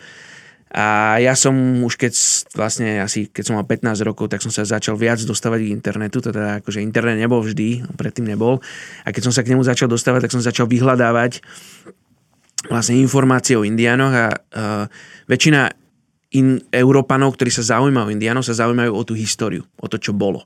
A 0.77 1.17
ja 1.23 1.33
som 1.33 1.55
už 1.87 1.97
keď 1.97 2.13
vlastne 2.53 3.01
asi 3.01 3.33
keď 3.33 3.43
som 3.49 3.55
mal 3.57 3.65
15 3.65 3.97
rokov, 4.05 4.29
tak 4.29 4.45
som 4.45 4.53
sa 4.53 4.67
začal 4.67 4.99
viac 4.99 5.17
dostávať 5.23 5.65
k 5.65 5.73
internetu, 5.73 6.21
teda 6.21 6.61
akože 6.61 6.85
internet 6.85 7.17
nebol 7.17 7.41
vždy, 7.41 7.87
predtým 7.97 8.29
nebol. 8.29 8.61
A 9.07 9.15
keď 9.15 9.31
som 9.31 9.33
sa 9.33 9.41
k 9.41 9.57
nemu 9.57 9.65
začal 9.65 9.89
dostávať, 9.89 10.29
tak 10.29 10.35
som 10.37 10.45
začal 10.45 10.69
vyhľadávať 10.69 11.41
vlastne 12.69 12.99
informácie 12.99 13.55
o 13.55 13.65
indiánoch 13.65 14.13
a 14.13 14.27
uh, 14.29 14.85
väčšina 15.31 15.71
in, 16.35 16.61
Európanov, 16.75 17.39
ktorí 17.39 17.49
sa 17.49 17.79
zaujímajú 17.79 18.11
o 18.11 18.15
indiánov, 18.15 18.43
sa 18.43 18.59
zaujímajú 18.59 18.91
o 18.93 19.03
tú 19.07 19.15
históriu, 19.15 19.65
o 19.79 19.87
to, 19.87 19.97
čo 19.97 20.13
bolo. 20.13 20.45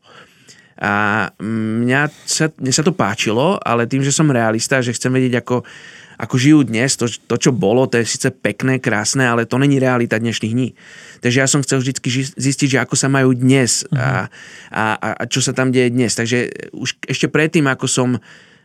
A 0.80 1.28
mňa 1.44 2.02
sa, 2.24 2.48
mne 2.56 2.72
sa 2.72 2.80
to 2.80 2.96
páčilo, 2.96 3.60
ale 3.60 3.84
tým, 3.84 4.00
že 4.00 4.16
som 4.16 4.32
realista, 4.32 4.80
že 4.80 4.96
chcem 4.96 5.12
vedieť, 5.12 5.44
ako, 5.44 5.60
ako 6.16 6.34
žijú 6.40 6.64
dnes, 6.64 6.96
to, 6.96 7.04
to, 7.04 7.36
čo 7.36 7.52
bolo, 7.52 7.84
to 7.84 8.00
je 8.00 8.08
síce 8.08 8.28
pekné, 8.32 8.80
krásne, 8.80 9.28
ale 9.28 9.44
to 9.44 9.60
není 9.60 9.76
realita 9.76 10.16
dnešných 10.16 10.54
dní. 10.56 10.68
Takže 11.20 11.38
ja 11.40 11.48
som 11.48 11.60
chcel 11.60 11.84
vždy 11.84 12.00
zistiť, 12.36 12.68
že 12.76 12.78
ako 12.80 12.96
sa 12.96 13.12
majú 13.12 13.36
dnes 13.36 13.84
a, 13.92 14.32
a, 14.72 14.84
a 14.96 15.22
čo 15.28 15.44
sa 15.44 15.52
tam 15.52 15.68
deje 15.68 15.92
dnes. 15.92 16.16
Takže 16.16 16.72
už 16.72 16.96
ešte 17.04 17.28
predtým, 17.28 17.68
ako 17.68 17.84
som 17.84 18.08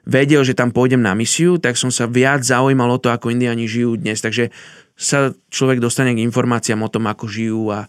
vedel, 0.06 0.46
že 0.46 0.54
tam 0.54 0.70
pôjdem 0.70 1.02
na 1.02 1.18
misiu, 1.18 1.58
tak 1.58 1.76
som 1.76 1.90
sa 1.90 2.06
viac 2.06 2.46
zaujímal 2.46 2.96
o 2.96 3.02
to, 3.02 3.10
ako 3.10 3.34
indiani 3.34 3.66
žijú 3.66 3.98
dnes. 3.98 4.22
Takže 4.22 4.54
sa 4.96 5.36
človek 5.52 5.84
dostane 5.84 6.16
k 6.16 6.24
informáciám 6.24 6.80
o 6.80 6.92
tom, 6.94 7.10
ako 7.12 7.28
žijú 7.28 7.74
a, 7.74 7.84
a 7.84 7.88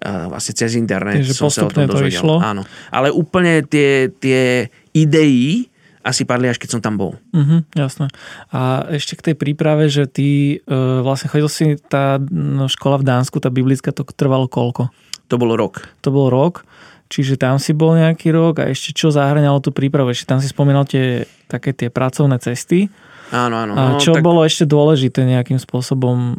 vlastne 0.00 0.54
cez 0.56 0.78
internet 0.78 1.20
Takže 1.20 1.34
som 1.36 1.50
sa 1.52 1.66
o 1.66 1.72
tom 1.72 1.84
dozvedel. 1.84 2.14
Išlo. 2.14 2.36
Áno. 2.40 2.62
Ale 2.88 3.12
úplne 3.12 3.66
tie, 3.66 4.08
tie 4.08 4.70
idei 4.96 5.68
asi 6.00 6.24
padli 6.24 6.48
až 6.48 6.56
keď 6.56 6.68
som 6.72 6.80
tam 6.80 6.96
bol. 6.96 7.12
Uh-huh, 7.36 7.60
jasné. 7.76 8.08
A 8.48 8.88
ešte 8.88 9.20
k 9.20 9.32
tej 9.32 9.36
príprave, 9.36 9.92
že 9.92 10.08
ty 10.08 10.56
e, 10.56 10.74
vlastne 11.04 11.28
chodil 11.28 11.48
si 11.52 11.64
tá 11.76 12.16
no, 12.16 12.72
škola 12.72 12.96
v 12.96 13.04
Dánsku, 13.04 13.36
tá 13.36 13.52
biblická, 13.52 13.92
to 13.92 14.08
trvalo 14.08 14.48
koľko? 14.48 14.88
To 15.28 15.36
bol 15.36 15.52
rok. 15.52 15.92
To 16.00 16.08
bol 16.08 16.32
rok. 16.32 16.64
Čiže 17.10 17.36
tam 17.36 17.60
si 17.60 17.76
bol 17.76 17.98
nejaký 17.98 18.32
rok 18.32 18.62
a 18.62 18.70
ešte 18.70 18.96
čo 18.96 19.12
zahrňalo 19.12 19.60
tú 19.60 19.74
prípravu? 19.74 20.14
Ešte 20.14 20.30
tam 20.30 20.40
si 20.40 20.48
spomínal 20.48 20.88
tie, 20.88 21.28
také 21.50 21.76
tie 21.76 21.92
pracovné 21.92 22.40
cesty. 22.40 22.88
Áno, 23.34 23.60
áno. 23.60 23.74
A 23.76 23.82
no, 23.94 24.00
čo 24.00 24.16
tak... 24.16 24.22
bolo 24.24 24.46
ešte 24.46 24.64
dôležité 24.64 25.26
nejakým 25.26 25.58
spôsobom? 25.58 26.38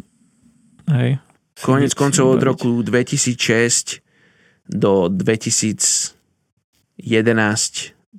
Hej. 0.90 1.22
Konec 1.60 1.92
koncov 1.92 2.40
od 2.40 2.42
roku 2.42 2.80
2006 2.80 4.00
do 4.72 5.12
2011 5.12 6.16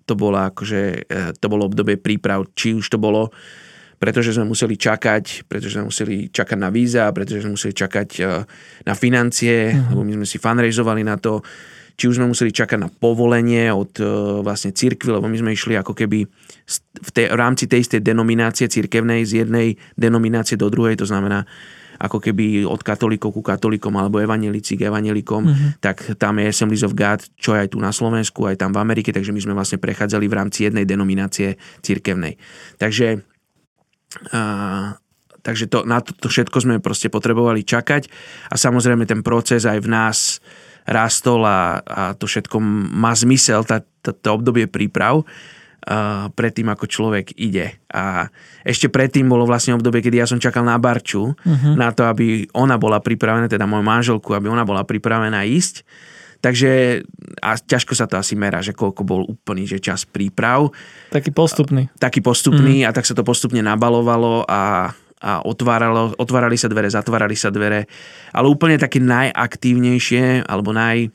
to 0.04 0.14
bolo 0.20 0.38
akože, 0.38 0.82
e, 1.08 1.34
to 1.40 1.48
bolo 1.48 1.66
obdobie 1.66 1.96
príprav, 1.98 2.46
či 2.54 2.76
už 2.78 2.86
to 2.92 3.02
bolo 3.02 3.34
pretože 4.04 4.36
sme 4.36 4.44
museli 4.44 4.76
čakať, 4.76 5.48
pretože 5.48 5.80
sme 5.80 5.88
museli 5.88 6.28
čakať 6.28 6.58
na 6.60 6.68
víza, 6.68 7.08
pretože 7.16 7.48
sme 7.48 7.56
museli 7.56 7.72
čakať 7.72 8.10
e, 8.20 8.22
na 8.84 8.94
financie, 9.00 9.72
uh-huh. 9.72 9.96
lebo 9.96 10.04
my 10.04 10.20
sme 10.20 10.28
si 10.28 10.38
fundraizovali 10.44 11.08
na 11.08 11.16
to 11.16 11.40
či 11.94 12.10
už 12.10 12.18
sme 12.18 12.26
museli 12.34 12.50
čakať 12.50 12.78
na 12.82 12.90
povolenie 12.90 13.70
od 13.70 14.02
e, 14.02 14.06
vlastne 14.42 14.74
cirkvy, 14.74 15.14
lebo 15.14 15.30
my 15.30 15.38
sme 15.38 15.54
išli 15.54 15.78
ako 15.78 15.94
keby 15.94 16.26
v, 16.26 17.10
tej, 17.14 17.30
v 17.30 17.38
rámci 17.38 17.70
tej 17.70 17.86
istej 17.86 18.02
denominácie 18.02 18.66
cirkevnej 18.66 19.22
z 19.30 19.46
jednej 19.46 19.78
denominácie 19.94 20.58
do 20.58 20.74
druhej, 20.74 20.98
to 20.98 21.06
znamená 21.06 21.46
ako 22.00 22.18
keby 22.18 22.66
od 22.66 22.82
katolíkov 22.82 23.34
ku 23.34 23.42
katolíkom 23.46 23.94
alebo 23.98 24.22
evanelici 24.22 24.78
k 24.80 24.90
evanelikom, 24.90 25.42
uh-huh. 25.46 25.70
tak 25.84 26.18
tam 26.18 26.42
je 26.42 26.50
Assemblies 26.50 26.86
of 26.86 26.98
God, 26.98 27.26
čo 27.38 27.54
je 27.54 27.68
aj 27.68 27.70
tu 27.74 27.82
na 27.82 27.94
Slovensku, 27.94 28.46
aj 28.50 28.62
tam 28.62 28.72
v 28.74 28.82
Amerike, 28.82 29.14
takže 29.14 29.34
my 29.34 29.42
sme 29.42 29.54
vlastne 29.58 29.78
prechádzali 29.78 30.26
v 30.26 30.38
rámci 30.38 30.66
jednej 30.66 30.88
denominácie 30.88 31.60
cirkevnej. 31.82 32.38
Takže 32.82 33.22
a, 34.32 34.42
takže 35.42 35.68
to, 35.68 35.84
na 35.84 36.00
to, 36.00 36.16
to 36.16 36.30
všetko 36.30 36.58
sme 36.64 36.76
proste 36.80 37.12
potrebovali 37.12 37.66
čakať 37.66 38.08
a 38.50 38.56
samozrejme 38.56 39.04
ten 39.10 39.26
proces 39.26 39.66
aj 39.66 39.80
v 39.82 39.90
nás 39.90 40.18
rastol 40.86 41.44
a, 41.48 41.80
a 41.84 42.02
to 42.16 42.28
všetko 42.28 42.60
má 42.94 43.16
zmysel, 43.16 43.64
tá, 43.64 43.84
tá, 44.04 44.12
to 44.12 44.28
obdobie 44.36 44.68
príprav 44.68 45.24
predtým, 46.32 46.68
ako 46.72 46.86
človek 46.88 47.36
ide. 47.36 47.76
A 47.92 48.32
ešte 48.64 48.88
predtým 48.88 49.28
bolo 49.28 49.44
vlastne 49.44 49.76
obdobie, 49.76 50.00
kedy 50.00 50.24
ja 50.24 50.28
som 50.28 50.40
čakal 50.40 50.64
na 50.64 50.80
Barču, 50.80 51.36
uh-huh. 51.36 51.74
na 51.76 51.92
to, 51.92 52.08
aby 52.08 52.48
ona 52.56 52.80
bola 52.80 53.04
pripravená, 53.04 53.52
teda 53.52 53.68
moju 53.68 53.84
manželku, 53.84 54.32
aby 54.32 54.48
ona 54.48 54.64
bola 54.64 54.88
pripravená 54.88 55.44
ísť. 55.44 55.84
Takže 56.44 57.04
a 57.40 57.56
ťažko 57.56 57.96
sa 57.96 58.04
to 58.04 58.20
asi 58.20 58.36
merá, 58.36 58.60
že 58.60 58.76
koľko 58.76 59.08
bol 59.08 59.24
úplný 59.24 59.64
že 59.64 59.80
čas 59.80 60.04
príprav. 60.04 60.76
Taký 61.08 61.32
postupný. 61.32 61.88
Taký 61.96 62.20
postupný 62.20 62.84
mm. 62.84 62.88
a 62.88 62.90
tak 62.92 63.08
sa 63.08 63.16
to 63.16 63.24
postupne 63.24 63.64
nabalovalo 63.64 64.44
a 64.48 64.92
a 65.24 65.40
otváralo, 65.40 66.12
otvárali 66.20 66.60
sa 66.60 66.68
dvere, 66.68 66.92
zatvárali 66.92 67.40
sa 67.40 67.48
dvere, 67.48 67.88
ale 68.36 68.52
úplne 68.52 68.76
také 68.76 69.00
najaktívnejšie 69.00 70.44
alebo 70.44 70.76
naj 70.76 71.08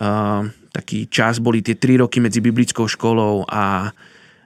uh, 0.00 0.48
taký 0.76 1.08
čas 1.08 1.40
boli 1.40 1.64
tie 1.64 1.72
3 1.72 2.04
roky 2.04 2.20
medzi 2.20 2.44
biblickou 2.44 2.84
školou 2.84 3.48
a, 3.48 3.88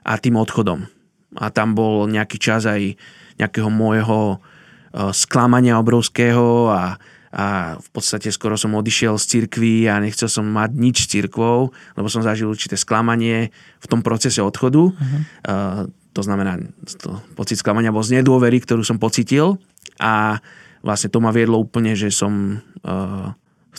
a 0.07 0.13
tým 0.15 0.39
odchodom. 0.39 0.87
A 1.35 1.51
tam 1.51 1.75
bol 1.75 2.07
nejaký 2.07 2.39
čas 2.39 2.63
aj 2.63 2.95
nejakého 3.35 3.67
môjho 3.67 4.39
uh, 4.39 5.11
sklamania 5.11 5.75
obrovského 5.75 6.71
a, 6.71 6.95
a 7.35 7.45
v 7.75 7.89
podstate 7.91 8.31
skoro 8.31 8.55
som 8.55 8.71
odišiel 8.79 9.19
z 9.19 9.25
cirkvy 9.27 9.91
a 9.91 9.99
nechcel 9.99 10.31
som 10.31 10.47
mať 10.47 10.71
nič 10.71 10.97
s 11.03 11.11
cirkvou, 11.11 11.75
lebo 11.99 12.07
som 12.07 12.23
zažil 12.23 12.47
určité 12.47 12.79
sklamanie 12.79 13.51
v 13.83 13.85
tom 13.91 13.99
procese 13.99 14.39
odchodu. 14.39 14.91
Uh-huh. 14.91 15.19
Uh, 15.43 15.83
to 16.11 16.23
znamená, 16.23 16.59
to 16.99 17.19
pocit 17.35 17.59
sklamania 17.59 17.91
bol 17.91 18.03
z 18.03 18.19
nedôvery, 18.19 18.59
ktorú 18.63 18.83
som 18.83 18.99
pocitil 18.99 19.59
a 19.99 20.43
vlastne 20.83 21.11
to 21.11 21.23
ma 21.23 21.31
viedlo 21.31 21.59
úplne, 21.59 21.95
že 21.95 22.11
som 22.11 22.59
uh, 22.83 23.31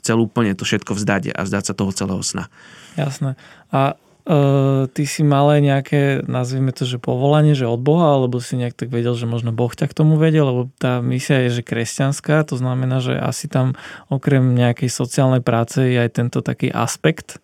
chcel 0.02 0.18
úplne 0.18 0.58
to 0.58 0.66
všetko 0.66 0.98
vzdať 0.98 1.30
a 1.30 1.46
vzdať 1.46 1.64
sa 1.70 1.74
toho 1.78 1.94
celého 1.94 2.22
sna. 2.26 2.50
Jasné. 2.98 3.38
A 3.70 3.94
uh, 3.94 4.90
ty 4.90 5.06
si 5.06 5.22
mal 5.22 5.46
aj 5.54 5.60
nejaké, 5.62 6.02
nazvime 6.26 6.74
to, 6.74 6.82
že 6.82 6.98
povolanie, 6.98 7.54
že 7.54 7.70
od 7.70 7.78
Boha, 7.78 8.18
alebo 8.18 8.42
si 8.42 8.58
nejak 8.58 8.74
tak 8.74 8.90
vedel, 8.90 9.14
že 9.14 9.30
možno 9.30 9.54
Boh 9.54 9.70
ťa 9.70 9.86
k 9.86 9.96
tomu 9.96 10.18
vedel, 10.18 10.42
lebo 10.42 10.62
tá 10.82 10.98
misia 10.98 11.46
je, 11.46 11.62
že 11.62 11.66
kresťanská, 11.66 12.42
to 12.42 12.58
znamená, 12.58 12.98
že 12.98 13.14
asi 13.14 13.46
tam 13.46 13.78
okrem 14.10 14.58
nejakej 14.58 14.90
sociálnej 14.90 15.40
práce 15.40 15.78
je 15.78 15.96
aj 16.02 16.10
tento 16.18 16.42
taký 16.42 16.68
aspekt 16.68 17.38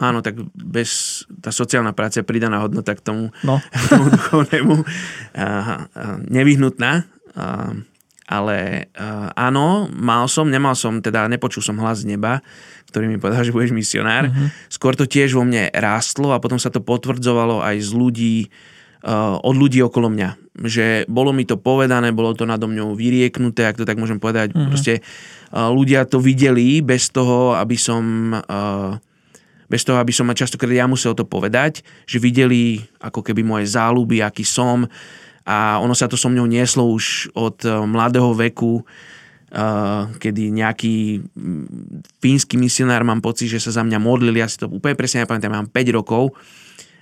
áno, 0.00 0.24
tak 0.24 0.40
bez, 0.56 1.22
tá 1.44 1.52
sociálna 1.52 1.92
práca 1.92 2.24
je 2.24 2.26
pridaná 2.26 2.64
hodnota 2.64 2.96
k 2.96 3.04
tomu, 3.04 3.28
No. 3.44 3.60
k 3.84 3.84
tomu 3.92 4.08
duchovnému 4.08 4.74
a, 5.36 5.44
a, 5.44 5.46
nevyhnutná. 6.24 7.04
A, 7.36 7.76
ale 8.30 8.86
a, 8.94 9.34
áno, 9.34 9.90
mal 9.90 10.30
som, 10.30 10.46
nemal 10.46 10.78
som, 10.78 11.02
teda 11.02 11.26
nepočul 11.26 11.66
som 11.66 11.74
hlas 11.82 12.06
z 12.06 12.14
neba, 12.14 12.38
ktorý 12.94 13.10
mi 13.10 13.18
povedal, 13.18 13.42
že 13.46 13.50
budeš 13.50 13.74
misionár. 13.74 14.30
Mhm. 14.30 14.70
Skôr 14.70 14.94
to 14.94 15.10
tiež 15.10 15.34
vo 15.34 15.42
mne 15.42 15.66
rástlo 15.74 16.30
a 16.30 16.38
potom 16.38 16.62
sa 16.62 16.70
to 16.70 16.78
potvrdzovalo 16.78 17.58
aj 17.58 17.76
z 17.82 17.90
ľudí, 17.90 18.36
uh, 19.02 19.42
od 19.42 19.54
ľudí 19.58 19.82
okolo 19.82 20.06
mňa. 20.14 20.30
Že 20.60 20.86
bolo 21.10 21.34
mi 21.34 21.42
to 21.42 21.58
povedané, 21.58 22.14
bolo 22.14 22.30
to 22.38 22.46
nado 22.46 22.70
mňou 22.70 22.94
vyrieknuté, 22.94 23.66
ak 23.66 23.82
to 23.82 23.88
tak 23.88 23.98
môžem 23.98 24.22
povedať. 24.22 24.54
Mhm. 24.54 24.70
Proste 24.70 25.02
uh, 25.02 25.66
ľudia 25.74 26.06
to 26.06 26.22
videli 26.22 26.78
bez 26.86 27.10
toho, 27.10 27.58
aby 27.58 27.74
som... 27.74 28.34
Uh, 28.46 28.94
bez 29.70 29.86
toho, 29.86 30.02
aby 30.02 30.10
som 30.10 30.26
ma 30.26 30.34
častokrát 30.34 30.74
ja 30.74 30.90
musel 30.90 31.14
to 31.14 31.22
povedať, 31.22 31.86
že 32.02 32.18
videli 32.18 32.82
ako 32.98 33.22
keby 33.22 33.46
moje 33.46 33.70
záľuby, 33.70 34.18
aký 34.18 34.42
som 34.42 34.90
a 35.50 35.82
ono 35.82 35.98
sa 35.98 36.06
to 36.06 36.14
so 36.14 36.30
mňou 36.30 36.46
nieslo 36.46 36.86
už 36.86 37.34
od 37.34 37.58
eh, 37.66 37.74
mladého 37.74 38.30
veku, 38.38 38.86
eh, 39.50 40.02
kedy 40.14 40.54
nejaký 40.54 41.26
mm, 41.26 41.66
fínsky 42.22 42.54
misionár 42.54 43.02
mám 43.02 43.18
pocit, 43.18 43.50
že 43.50 43.58
sa 43.58 43.74
za 43.74 43.82
mňa 43.82 43.98
modlili, 43.98 44.38
ja 44.38 44.46
si 44.46 44.62
to 44.62 44.70
úplne 44.70 44.94
presne 44.94 45.26
nepamätám, 45.26 45.50
mám 45.50 45.66
5 45.66 45.98
rokov, 45.98 46.38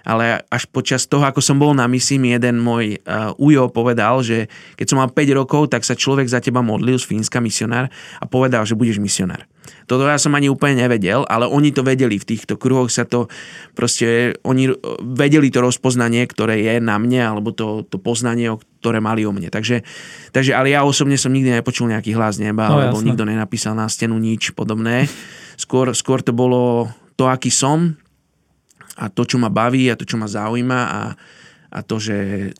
ale 0.08 0.40
až 0.48 0.64
počas 0.72 1.04
toho, 1.04 1.28
ako 1.28 1.44
som 1.44 1.60
bol 1.60 1.76
na 1.76 1.84
misii, 1.84 2.16
mi 2.16 2.32
jeden 2.32 2.56
môj 2.64 2.96
uh, 3.04 3.36
ujo 3.36 3.68
povedal, 3.68 4.24
že 4.24 4.48
keď 4.80 4.86
som 4.88 4.96
mal 5.04 5.12
5 5.12 5.20
rokov, 5.36 5.68
tak 5.68 5.84
sa 5.84 5.92
človek 5.92 6.24
za 6.24 6.40
teba 6.40 6.64
modlil 6.64 6.96
z 6.96 7.04
Fínska 7.04 7.44
misionár 7.44 7.92
a 8.16 8.24
povedal, 8.24 8.64
že 8.64 8.72
budeš 8.72 9.04
misionár. 9.04 9.44
Toto 9.88 10.04
ja 10.04 10.20
som 10.20 10.36
ani 10.36 10.52
úplne 10.52 10.84
nevedel, 10.84 11.24
ale 11.26 11.48
oni 11.48 11.72
to 11.72 11.80
vedeli, 11.80 12.20
v 12.20 12.28
týchto 12.28 12.60
kruhoch 12.60 12.92
sa 12.92 13.08
to 13.08 13.32
proste, 13.72 14.36
oni 14.44 14.72
vedeli 15.00 15.48
to 15.48 15.64
rozpoznanie, 15.64 16.24
ktoré 16.28 16.60
je 16.60 16.76
na 16.78 17.00
mne, 17.00 17.24
alebo 17.24 17.56
to, 17.56 17.84
to 17.88 17.96
poznanie, 17.96 18.52
ktoré 18.84 19.00
mali 19.00 19.24
o 19.24 19.32
mne. 19.32 19.48
Takže, 19.48 19.82
takže, 20.30 20.52
ale 20.52 20.76
ja 20.76 20.84
osobne 20.84 21.16
som 21.16 21.32
nikdy 21.32 21.56
nepočul 21.60 21.88
nejaký 21.88 22.12
hlas 22.12 22.36
neba, 22.36 22.68
No, 22.68 22.76
alebo 22.78 23.00
nikto 23.00 23.24
nenapísal 23.24 23.72
na 23.72 23.88
stenu 23.88 24.20
nič 24.20 24.52
podobné. 24.52 25.08
Skôr, 25.56 25.90
skôr 25.96 26.20
to 26.20 26.36
bolo 26.36 26.92
to, 27.18 27.26
aký 27.26 27.50
som, 27.50 27.96
a 28.98 29.06
to, 29.06 29.22
čo 29.22 29.38
ma 29.38 29.48
baví 29.48 29.86
a 29.88 29.98
to, 29.98 30.02
čo 30.02 30.18
ma 30.18 30.26
zaujíma 30.26 30.80
a, 30.90 31.02
a 31.70 31.78
to, 31.86 32.02
že 32.02 32.50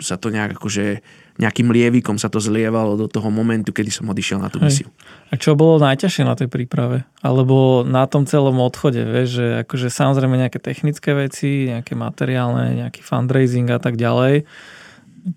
sa 0.00 0.16
to 0.16 0.32
nejak 0.32 0.56
akože 0.56 1.04
nejakým 1.40 1.72
lievikom 1.72 2.20
sa 2.20 2.28
to 2.28 2.36
zlievalo 2.36 2.96
do 3.00 3.08
toho 3.08 3.32
momentu, 3.32 3.72
kedy 3.72 3.88
som 3.88 4.08
odišiel 4.12 4.36
na 4.40 4.52
tú 4.52 4.60
Hej. 4.60 4.64
misiu. 4.68 4.88
A 5.32 5.40
čo 5.40 5.56
bolo 5.56 5.80
najťažšie 5.80 6.28
na 6.28 6.36
tej 6.36 6.52
príprave? 6.52 7.08
Alebo 7.24 7.86
na 7.88 8.04
tom 8.04 8.28
celom 8.28 8.60
odchode, 8.60 9.00
vieš, 9.00 9.40
že 9.40 9.46
akože 9.64 9.88
samozrejme 9.88 10.36
nejaké 10.36 10.60
technické 10.60 11.16
veci, 11.16 11.72
nejaké 11.72 11.96
materiálne, 11.96 12.84
nejaký 12.84 13.00
fundraising 13.00 13.72
a 13.72 13.80
tak 13.80 13.96
ďalej. 13.96 14.44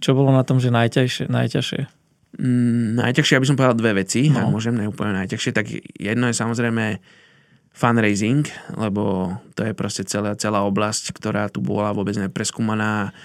Čo 0.04 0.18
bolo 0.18 0.36
na 0.36 0.44
tom, 0.44 0.60
že 0.60 0.74
najťažšie? 0.74 1.32
najťažšie? 1.32 1.82
Mm, 2.36 3.00
najťažšie, 3.00 3.38
aby 3.40 3.48
som 3.48 3.56
povedal 3.56 3.80
dve 3.80 4.04
veci, 4.04 4.28
no. 4.28 4.44
ak 4.44 4.48
môžem, 4.52 4.76
neúplne 4.76 5.16
najťažšie, 5.24 5.52
tak 5.56 5.72
jedno 5.96 6.28
je 6.28 6.36
samozrejme 6.36 7.00
fundraising, 7.76 8.48
lebo 8.76 9.36
to 9.56 9.68
je 9.68 9.76
proste 9.76 10.08
celá, 10.08 10.36
celá 10.40 10.64
oblasť, 10.64 11.12
ktorá 11.16 11.48
tu 11.52 11.60
bola 11.60 11.92
vôbec 11.92 12.16
nepreskúmaná. 12.16 13.16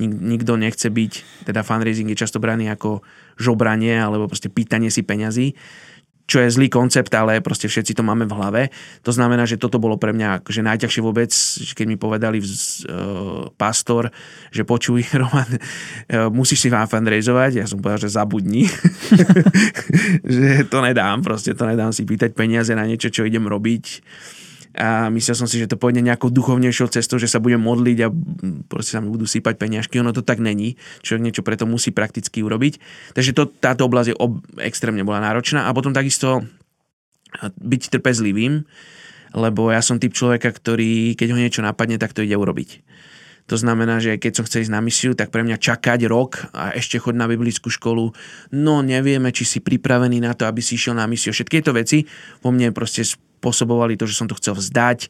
Nik, 0.00 0.12
nikto 0.16 0.56
nechce 0.56 0.88
byť, 0.88 1.44
teda 1.44 1.60
fundraising 1.60 2.08
je 2.08 2.16
často 2.16 2.40
braný 2.40 2.72
ako 2.72 3.04
žobranie 3.36 4.00
alebo 4.00 4.26
proste 4.26 4.48
pýtanie 4.48 4.88
si 4.88 5.04
peňazí 5.04 5.52
čo 6.30 6.38
je 6.38 6.54
zlý 6.54 6.70
koncept, 6.70 7.10
ale 7.10 7.42
proste 7.42 7.66
všetci 7.66 7.98
to 7.98 8.06
máme 8.06 8.22
v 8.22 8.36
hlave. 8.38 8.62
To 9.02 9.10
znamená, 9.10 9.50
že 9.50 9.58
toto 9.58 9.82
bolo 9.82 9.98
pre 9.98 10.14
mňa 10.14 10.46
akože 10.46 10.62
najťažšie 10.62 11.02
vôbec, 11.02 11.34
že 11.34 11.74
keď 11.74 11.86
mi 11.90 11.98
povedali 11.98 12.38
vz, 12.38 12.86
uh, 12.86 13.50
pastor, 13.58 14.14
že 14.54 14.62
počuj, 14.62 15.02
Roman, 15.20 15.50
uh, 15.50 16.30
musíš 16.30 16.62
si 16.62 16.68
vám 16.70 16.86
fundraizovať. 16.86 17.58
Ja 17.58 17.66
som 17.66 17.82
povedal, 17.82 18.06
že 18.06 18.14
zabudni. 18.14 18.70
že 20.38 20.70
to 20.70 20.78
nedám, 20.78 21.26
proste 21.26 21.50
to 21.50 21.66
nedám 21.66 21.90
si 21.90 22.06
pýtať 22.06 22.30
peniaze 22.38 22.70
na 22.78 22.86
niečo, 22.86 23.10
čo 23.10 23.26
idem 23.26 23.50
robiť. 23.50 23.84
A 24.70 25.10
myslel 25.10 25.34
som 25.34 25.50
si, 25.50 25.58
že 25.58 25.66
to 25.66 25.74
pôjde 25.74 25.98
nejakou 25.98 26.30
duchovnejšou 26.30 26.94
cestou, 26.94 27.18
že 27.18 27.26
sa 27.26 27.42
budem 27.42 27.58
modliť 27.58 27.98
a 28.06 28.08
proste 28.70 28.94
sa 28.94 29.02
mi 29.02 29.10
budú 29.10 29.26
sypať 29.26 29.58
peniažky. 29.58 29.98
Ono 29.98 30.14
to 30.14 30.22
tak 30.22 30.38
není. 30.38 30.78
Človek 31.02 31.22
niečo 31.26 31.42
preto 31.42 31.66
musí 31.66 31.90
prakticky 31.90 32.38
urobiť. 32.46 32.78
Takže 33.18 33.34
to, 33.34 33.50
táto 33.50 33.82
oblasť 33.90 34.14
je 34.14 34.16
ob, 34.16 34.38
extrémne 34.62 35.02
bola 35.02 35.18
náročná. 35.26 35.66
A 35.66 35.74
potom 35.74 35.90
takisto 35.90 36.46
byť 37.42 37.82
trpezlivým, 37.98 38.62
lebo 39.34 39.70
ja 39.74 39.82
som 39.82 39.98
typ 39.98 40.14
človeka, 40.14 40.54
ktorý, 40.54 41.14
keď 41.18 41.28
ho 41.34 41.38
niečo 41.38 41.62
napadne, 41.62 41.98
tak 41.98 42.14
to 42.14 42.22
ide 42.22 42.34
urobiť. 42.38 42.82
To 43.50 43.58
znamená, 43.58 43.98
že 43.98 44.14
keď 44.14 44.32
som 44.38 44.46
chcel 44.46 44.62
ísť 44.62 44.74
na 44.74 44.78
misiu, 44.78 45.18
tak 45.18 45.34
pre 45.34 45.42
mňa 45.42 45.58
čakať 45.58 46.06
rok 46.06 46.54
a 46.54 46.70
ešte 46.70 47.02
chod 47.02 47.18
na 47.18 47.26
biblickú 47.26 47.66
školu, 47.66 48.14
no 48.54 48.74
nevieme, 48.86 49.34
či 49.34 49.42
si 49.42 49.58
pripravený 49.58 50.22
na 50.22 50.38
to, 50.38 50.46
aby 50.46 50.62
si 50.62 50.78
išiel 50.78 50.94
na 50.94 51.10
misiu. 51.10 51.34
Všetky 51.34 51.58
tieto 51.58 51.74
veci 51.74 52.06
vo 52.46 52.54
mne 52.54 52.70
proste 52.70 53.02
spôsobovali 53.40 53.96
to, 53.96 54.04
že 54.04 54.20
som 54.20 54.28
to 54.28 54.36
chcel 54.36 54.52
vzdať 54.52 55.08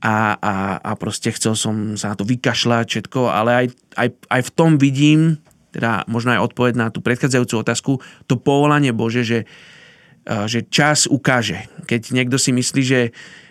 a, 0.00 0.36
a, 0.40 0.54
a 0.80 0.90
proste 0.96 1.32
chcel 1.32 1.52
som 1.52 2.00
sa 2.00 2.12
na 2.12 2.16
to 2.16 2.24
vykašľať 2.24 2.84
všetko, 2.88 3.20
ale 3.28 3.50
aj, 3.52 3.66
aj, 3.96 4.08
aj 4.32 4.40
v 4.48 4.50
tom 4.56 4.70
vidím, 4.80 5.40
teda 5.76 6.08
možno 6.08 6.36
aj 6.36 6.52
odpoveď 6.52 6.72
na 6.76 6.86
tú 6.88 7.04
predchádzajúcu 7.04 7.54
otázku, 7.60 7.92
to 8.24 8.40
povolanie 8.40 8.96
Bože, 8.96 9.24
že, 9.24 9.38
eh, 9.44 10.44
že 10.48 10.64
čas 10.68 11.04
ukáže. 11.04 11.68
Keď 11.84 12.16
niekto 12.16 12.36
si 12.40 12.52
myslí, 12.52 12.82
že, 12.84 13.02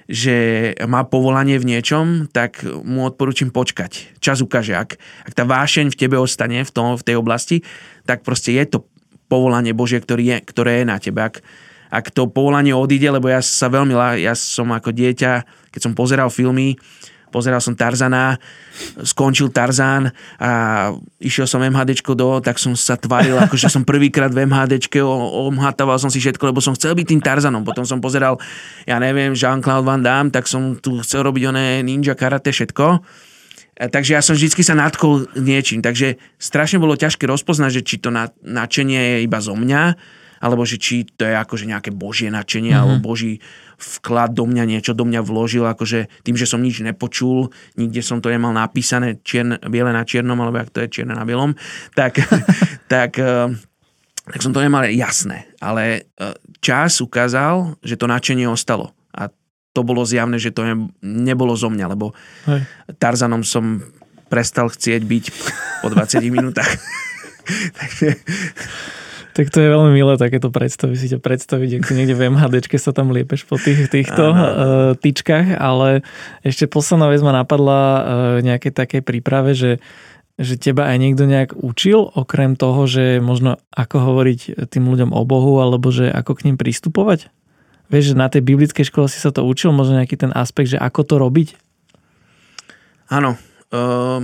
že 0.05 0.35
má 0.85 1.05
povolanie 1.05 1.57
v 1.57 1.77
niečom, 1.77 2.29
tak 2.29 2.61
mu 2.65 3.05
odporúčam 3.05 3.49
počkať. 3.49 4.17
Čas 4.21 4.41
ukáže. 4.41 4.77
Ak, 4.77 4.97
ak 5.25 5.33
tá 5.33 5.45
vášeň 5.45 5.93
v 5.93 5.97
tebe 5.97 6.17
ostane 6.17 6.61
v, 6.61 6.71
tom, 6.73 6.97
v 6.97 7.05
tej 7.05 7.17
oblasti, 7.17 7.65
tak 8.05 8.21
proste 8.21 8.53
je 8.53 8.65
to 8.69 8.79
povolanie 9.25 9.73
Božie, 9.73 9.97
ktorý 9.97 10.23
je, 10.29 10.37
ktoré 10.45 10.71
je 10.81 10.85
na 10.85 10.97
tebe. 11.01 11.25
Ak, 11.25 11.41
ak 11.95 12.11
to 12.11 12.27
povolanie 12.27 12.75
odíde, 12.75 13.07
lebo 13.07 13.31
ja 13.31 13.39
sa 13.39 13.71
veľmi, 13.71 13.95
ja 14.19 14.35
som 14.35 14.67
ako 14.75 14.91
dieťa, 14.91 15.31
keď 15.71 15.79
som 15.79 15.93
pozeral 15.95 16.27
filmy, 16.27 16.75
pozeral 17.35 17.59
som 17.59 17.75
Tarzana, 17.75 18.39
skončil 19.03 19.51
Tarzán 19.51 20.15
a 20.39 20.91
išiel 21.19 21.43
som 21.43 21.59
MHDčko 21.59 22.15
do, 22.15 22.39
tak 22.39 22.55
som 22.55 22.71
sa 22.79 22.95
tvaril, 22.95 23.35
ako 23.35 23.59
že 23.59 23.67
som 23.67 23.83
prvýkrát 23.83 24.31
v 24.31 24.47
o- 25.03 25.51
omhataval 25.51 25.99
som 25.99 26.07
si 26.07 26.23
všetko, 26.23 26.55
lebo 26.55 26.63
som 26.63 26.71
chcel 26.79 26.95
byť 26.95 27.05
tým 27.11 27.19
Tarzanom. 27.19 27.67
Potom 27.67 27.83
som 27.83 27.99
pozeral, 27.99 28.39
ja 28.87 28.95
neviem, 29.03 29.35
Jean-Claude 29.35 29.83
Van 29.83 29.99
Damme, 29.99 30.31
tak 30.31 30.47
som 30.47 30.79
tu 30.79 31.03
chcel 31.03 31.27
robiť 31.27 31.51
oné 31.51 31.83
ninja 31.83 32.15
karate, 32.15 32.55
všetko. 32.55 33.03
A 33.75 33.91
Takže 33.91 34.15
ja 34.15 34.23
som 34.23 34.39
vždy 34.39 34.63
sa 34.63 34.71
nadchol 34.71 35.27
niečím. 35.35 35.83
Takže 35.83 36.15
strašne 36.39 36.79
bolo 36.79 36.95
ťažké 36.95 37.27
rozpoznať, 37.27 37.71
že 37.75 37.81
či 37.83 37.95
to 37.99 38.07
na- 38.07 38.31
nadšenie 38.39 39.19
je 39.19 39.27
iba 39.27 39.43
zo 39.43 39.51
mňa, 39.51 39.99
alebo 40.39 40.63
že 40.67 40.79
či 40.79 41.05
to 41.05 41.27
je 41.27 41.35
akože 41.35 41.65
nejaké 41.67 41.89
božie 41.91 42.31
nadšenie, 42.31 42.71
mm-hmm. 42.71 42.83
alebo 42.83 43.13
boží 43.13 43.43
vklad 43.75 44.31
do 44.31 44.47
mňa, 44.47 44.63
niečo 44.67 44.95
do 44.95 45.03
mňa 45.03 45.21
vložil, 45.23 45.67
akože 45.67 46.07
tým, 46.23 46.35
že 46.39 46.47
som 46.47 46.63
nič 46.63 46.79
nepočul, 46.79 47.51
nikde 47.75 47.99
som 47.99 48.23
to 48.23 48.31
nemal 48.31 48.55
napísané 48.55 49.19
čierne, 49.21 49.59
biele 49.67 49.91
na 49.91 50.07
čiernom, 50.07 50.39
alebo 50.39 50.63
ak 50.63 50.71
to 50.71 50.83
je 50.83 51.01
čierne 51.01 51.15
na 51.15 51.27
bielom, 51.27 51.55
tak, 51.91 52.19
tak, 52.93 53.19
eh, 53.19 53.51
tak 54.25 54.39
som 54.39 54.55
to 54.55 54.63
nemal 54.63 54.83
jasné. 54.87 55.51
Ale 55.59 56.07
eh, 56.07 56.35
čas 56.63 57.03
ukázal, 57.03 57.75
že 57.83 57.99
to 57.99 58.07
nadšenie 58.07 58.47
ostalo. 58.47 58.95
A 59.11 59.27
to 59.75 59.83
bolo 59.83 60.07
zjavné, 60.07 60.39
že 60.39 60.55
to 60.55 60.63
ne, 60.63 60.75
nebolo 61.03 61.51
zo 61.59 61.67
mňa, 61.67 61.85
lebo 61.91 62.15
Hej. 62.47 62.63
Tarzanom 62.95 63.43
som 63.43 63.83
prestal 64.31 64.71
chcieť 64.71 65.03
byť 65.03 65.25
po 65.83 65.91
20 65.91 66.23
minútach. 66.31 66.67
Takže 67.79 68.09
Tak 69.35 69.51
to 69.51 69.59
je 69.59 69.67
veľmi 69.67 69.91
milé 69.91 70.15
takéto 70.15 70.47
predstavy, 70.47 70.95
si 70.95 71.11
ťa 71.11 71.19
predstaviť, 71.19 71.83
ako 71.83 71.91
niekde 71.91 72.15
v 72.15 72.31
MHDčke 72.31 72.79
sa 72.79 72.95
tam 72.95 73.11
liepeš 73.11 73.43
po 73.43 73.59
tých, 73.59 73.91
týchto 73.91 74.31
uh, 74.31 74.95
tyčkách, 74.95 75.59
ale 75.59 76.07
ešte 76.39 76.71
posledná 76.71 77.11
vec 77.11 77.19
ma 77.19 77.35
napadla 77.35 77.81
uh, 77.83 77.99
nejakej 78.39 78.71
takej 78.71 79.01
príprave, 79.03 79.51
že 79.51 79.83
že 80.35 80.59
teba 80.59 80.91
aj 80.91 80.99
niekto 80.99 81.23
nejak 81.23 81.55
učil, 81.55 82.11
okrem 82.11 82.59
toho, 82.59 82.83
že 82.91 83.23
možno 83.23 83.55
ako 83.71 84.03
hovoriť 84.03 84.67
tým 84.67 84.83
ľuďom 84.83 85.15
o 85.15 85.23
Bohu, 85.23 85.63
alebo 85.63 85.95
že 85.95 86.11
ako 86.11 86.35
k 86.35 86.51
ním 86.51 86.59
pristupovať? 86.59 87.31
Vieš, 87.87 88.11
že 88.11 88.19
na 88.19 88.27
tej 88.27 88.43
biblickej 88.43 88.83
škole 88.83 89.07
si 89.07 89.15
sa 89.15 89.31
to 89.31 89.47
učil, 89.47 89.71
možno 89.71 89.95
nejaký 89.95 90.19
ten 90.19 90.35
aspekt, 90.35 90.75
že 90.75 90.79
ako 90.79 91.07
to 91.07 91.15
robiť? 91.23 91.55
áno, 93.07 93.37
uh, 93.71 94.21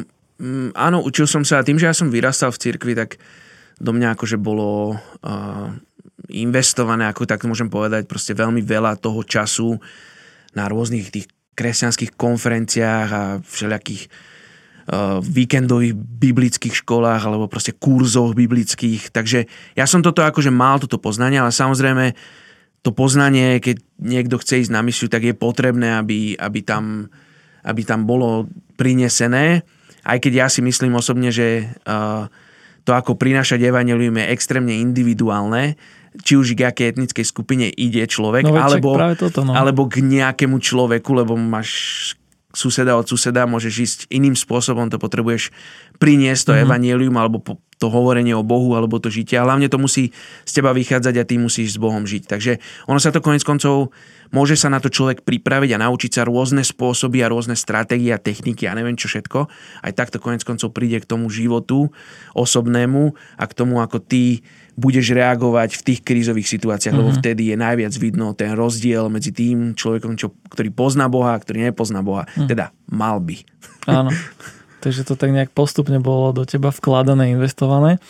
áno, 0.73 0.97
učil 1.05 1.29
som 1.29 1.45
sa 1.45 1.61
a 1.61 1.65
tým, 1.65 1.77
že 1.77 1.87
ja 1.87 1.95
som 1.95 2.09
vyrastal 2.09 2.49
v 2.51 2.61
cirkvi, 2.61 2.93
tak 2.97 3.21
do 3.81 3.91
mňa 3.97 4.13
akože 4.13 4.37
bolo 4.37 4.93
uh, 4.93 5.67
investované, 6.29 7.09
ako 7.09 7.25
tak 7.25 7.41
môžem 7.49 7.67
povedať, 7.67 8.05
proste 8.05 8.37
veľmi 8.37 8.61
veľa 8.61 9.01
toho 9.01 9.25
času 9.25 9.81
na 10.53 10.69
rôznych 10.69 11.09
tých 11.09 11.27
kresťanských 11.57 12.13
konferenciách 12.13 13.09
a 13.09 13.23
všelijakých 13.41 14.05
uh, 14.05 15.17
víkendových 15.25 15.97
biblických 15.97 16.85
školách 16.85 17.25
alebo 17.25 17.49
proste 17.49 17.73
kurzoch 17.73 18.37
biblických. 18.37 19.09
Takže 19.09 19.49
ja 19.73 19.85
som 19.89 20.05
toto 20.05 20.21
akože 20.21 20.53
mal 20.53 20.77
toto 20.77 21.01
poznanie, 21.01 21.41
ale 21.41 21.49
samozrejme 21.49 22.13
to 22.81 22.89
poznanie, 22.93 23.61
keď 23.61 23.77
niekto 24.01 24.41
chce 24.41 24.65
ísť 24.65 24.73
na 24.73 24.81
misiu, 24.81 25.05
tak 25.05 25.21
je 25.21 25.37
potrebné, 25.37 26.01
aby, 26.01 26.33
aby, 26.33 26.59
tam, 26.65 27.13
aby 27.61 27.81
tam 27.85 28.09
bolo 28.09 28.49
prinesené. 28.73 29.61
Aj 30.01 30.17
keď 30.17 30.45
ja 30.45 30.47
si 30.49 30.65
myslím 30.65 30.97
osobne, 30.97 31.29
že 31.29 31.69
uh, 31.85 32.25
to, 32.83 32.91
ako 32.97 33.17
prinášať 33.17 33.61
evanelium 33.61 34.17
je 34.17 34.31
extrémne 34.33 34.73
individuálne, 34.73 35.77
či 36.21 36.35
už 36.35 36.59
k 36.59 36.67
akej 36.67 36.97
etnickej 36.97 37.25
skupine 37.25 37.71
ide 37.71 38.03
človek, 38.03 38.43
no, 38.43 38.59
alebo, 38.59 38.99
toto, 39.15 39.47
no. 39.47 39.55
alebo 39.55 39.87
k 39.87 40.03
nejakému 40.03 40.59
človeku, 40.59 41.15
lebo 41.15 41.39
máš 41.39 42.13
suseda 42.51 42.99
od 42.99 43.07
suseda, 43.07 43.47
môžeš 43.47 43.75
ísť 43.79 43.99
iným 44.11 44.35
spôsobom, 44.35 44.91
to 44.91 44.99
potrebuješ 44.99 45.55
priniesť 46.03 46.41
to 46.43 46.51
mm-hmm. 46.51 46.65
evanielium 46.67 47.15
alebo 47.15 47.39
to 47.81 47.89
hovorenie 47.89 48.37
o 48.37 48.45
Bohu 48.45 48.77
alebo 48.77 49.01
to 49.01 49.09
žitie 49.09 49.41
a 49.41 49.45
hlavne 49.49 49.65
to 49.65 49.81
musí 49.81 50.13
z 50.45 50.51
teba 50.53 50.69
vychádzať 50.69 51.15
a 51.17 51.25
ty 51.25 51.41
musíš 51.41 51.75
s 51.75 51.81
Bohom 51.81 52.05
žiť. 52.05 52.29
Takže 52.29 52.61
ono 52.85 53.01
sa 53.01 53.09
to 53.09 53.25
konec 53.25 53.41
koncov, 53.41 53.89
môže 54.29 54.53
sa 54.53 54.69
na 54.69 54.77
to 54.77 54.93
človek 54.93 55.25
pripraviť 55.25 55.73
a 55.73 55.81
naučiť 55.81 56.21
sa 56.21 56.29
rôzne 56.29 56.61
spôsoby 56.61 57.25
a 57.25 57.31
rôzne 57.33 57.57
stratégie 57.57 58.13
a 58.13 58.21
techniky 58.21 58.69
a 58.69 58.77
neviem 58.77 58.93
čo 58.93 59.09
všetko. 59.09 59.49
Aj 59.81 59.91
takto 59.97 60.21
konec 60.21 60.45
koncov 60.45 60.77
príde 60.77 61.01
k 61.01 61.09
tomu 61.09 61.33
životu 61.33 61.89
osobnému 62.37 63.17
a 63.41 63.43
k 63.49 63.55
tomu, 63.57 63.81
ako 63.81 63.97
ty 63.97 64.45
budeš 64.77 65.11
reagovať 65.17 65.81
v 65.81 65.81
tých 65.83 65.99
krízových 66.05 66.47
situáciách, 66.47 66.95
mm-hmm. 66.95 67.11
lebo 67.11 67.17
mhm. 67.17 67.19
vtedy 67.19 67.43
je 67.49 67.57
najviac 67.57 67.93
vidno 67.97 68.37
ten 68.37 68.53
rozdiel 68.53 69.09
medzi 69.09 69.33
tým 69.33 69.73
človekom, 69.73 70.15
čo, 70.21 70.37
ktorý 70.53 70.69
pozná 70.69 71.09
Boha 71.09 71.33
a 71.33 71.41
ktorý 71.41 71.73
nepozná 71.73 72.05
Boha. 72.05 72.29
Mm. 72.37 72.47
Teda 72.47 72.71
mal 72.87 73.17
by. 73.19 73.37
Áno. 73.89 74.13
Takže 74.81 75.05
to 75.05 75.13
tak 75.13 75.29
nejak 75.29 75.53
postupne 75.53 76.01
bolo 76.01 76.33
do 76.33 76.43
teba 76.43 76.73
vkladané, 76.73 77.31
investované. 77.31 78.01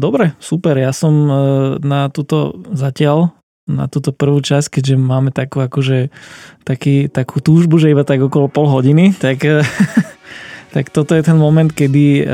Dobre, 0.00 0.32
super. 0.40 0.74
Ja 0.80 0.92
som 0.96 1.12
e, 1.28 1.32
na 1.84 2.08
túto 2.08 2.60
zatiaľ 2.72 3.36
na 3.70 3.86
túto 3.86 4.10
prvú 4.10 4.42
časť, 4.42 4.80
keďže 4.80 4.98
máme 4.98 5.30
takú 5.30 5.62
akože 5.62 6.10
taký, 6.66 7.06
takú 7.06 7.38
túžbu, 7.38 7.78
že 7.78 7.94
iba 7.94 8.02
tak 8.02 8.18
okolo 8.18 8.50
pol 8.50 8.66
hodiny, 8.66 9.14
tak 9.14 9.46
Tak 10.70 10.94
toto 10.94 11.18
je 11.18 11.22
ten 11.26 11.34
moment, 11.34 11.66
kedy 11.66 12.22
e, 12.22 12.24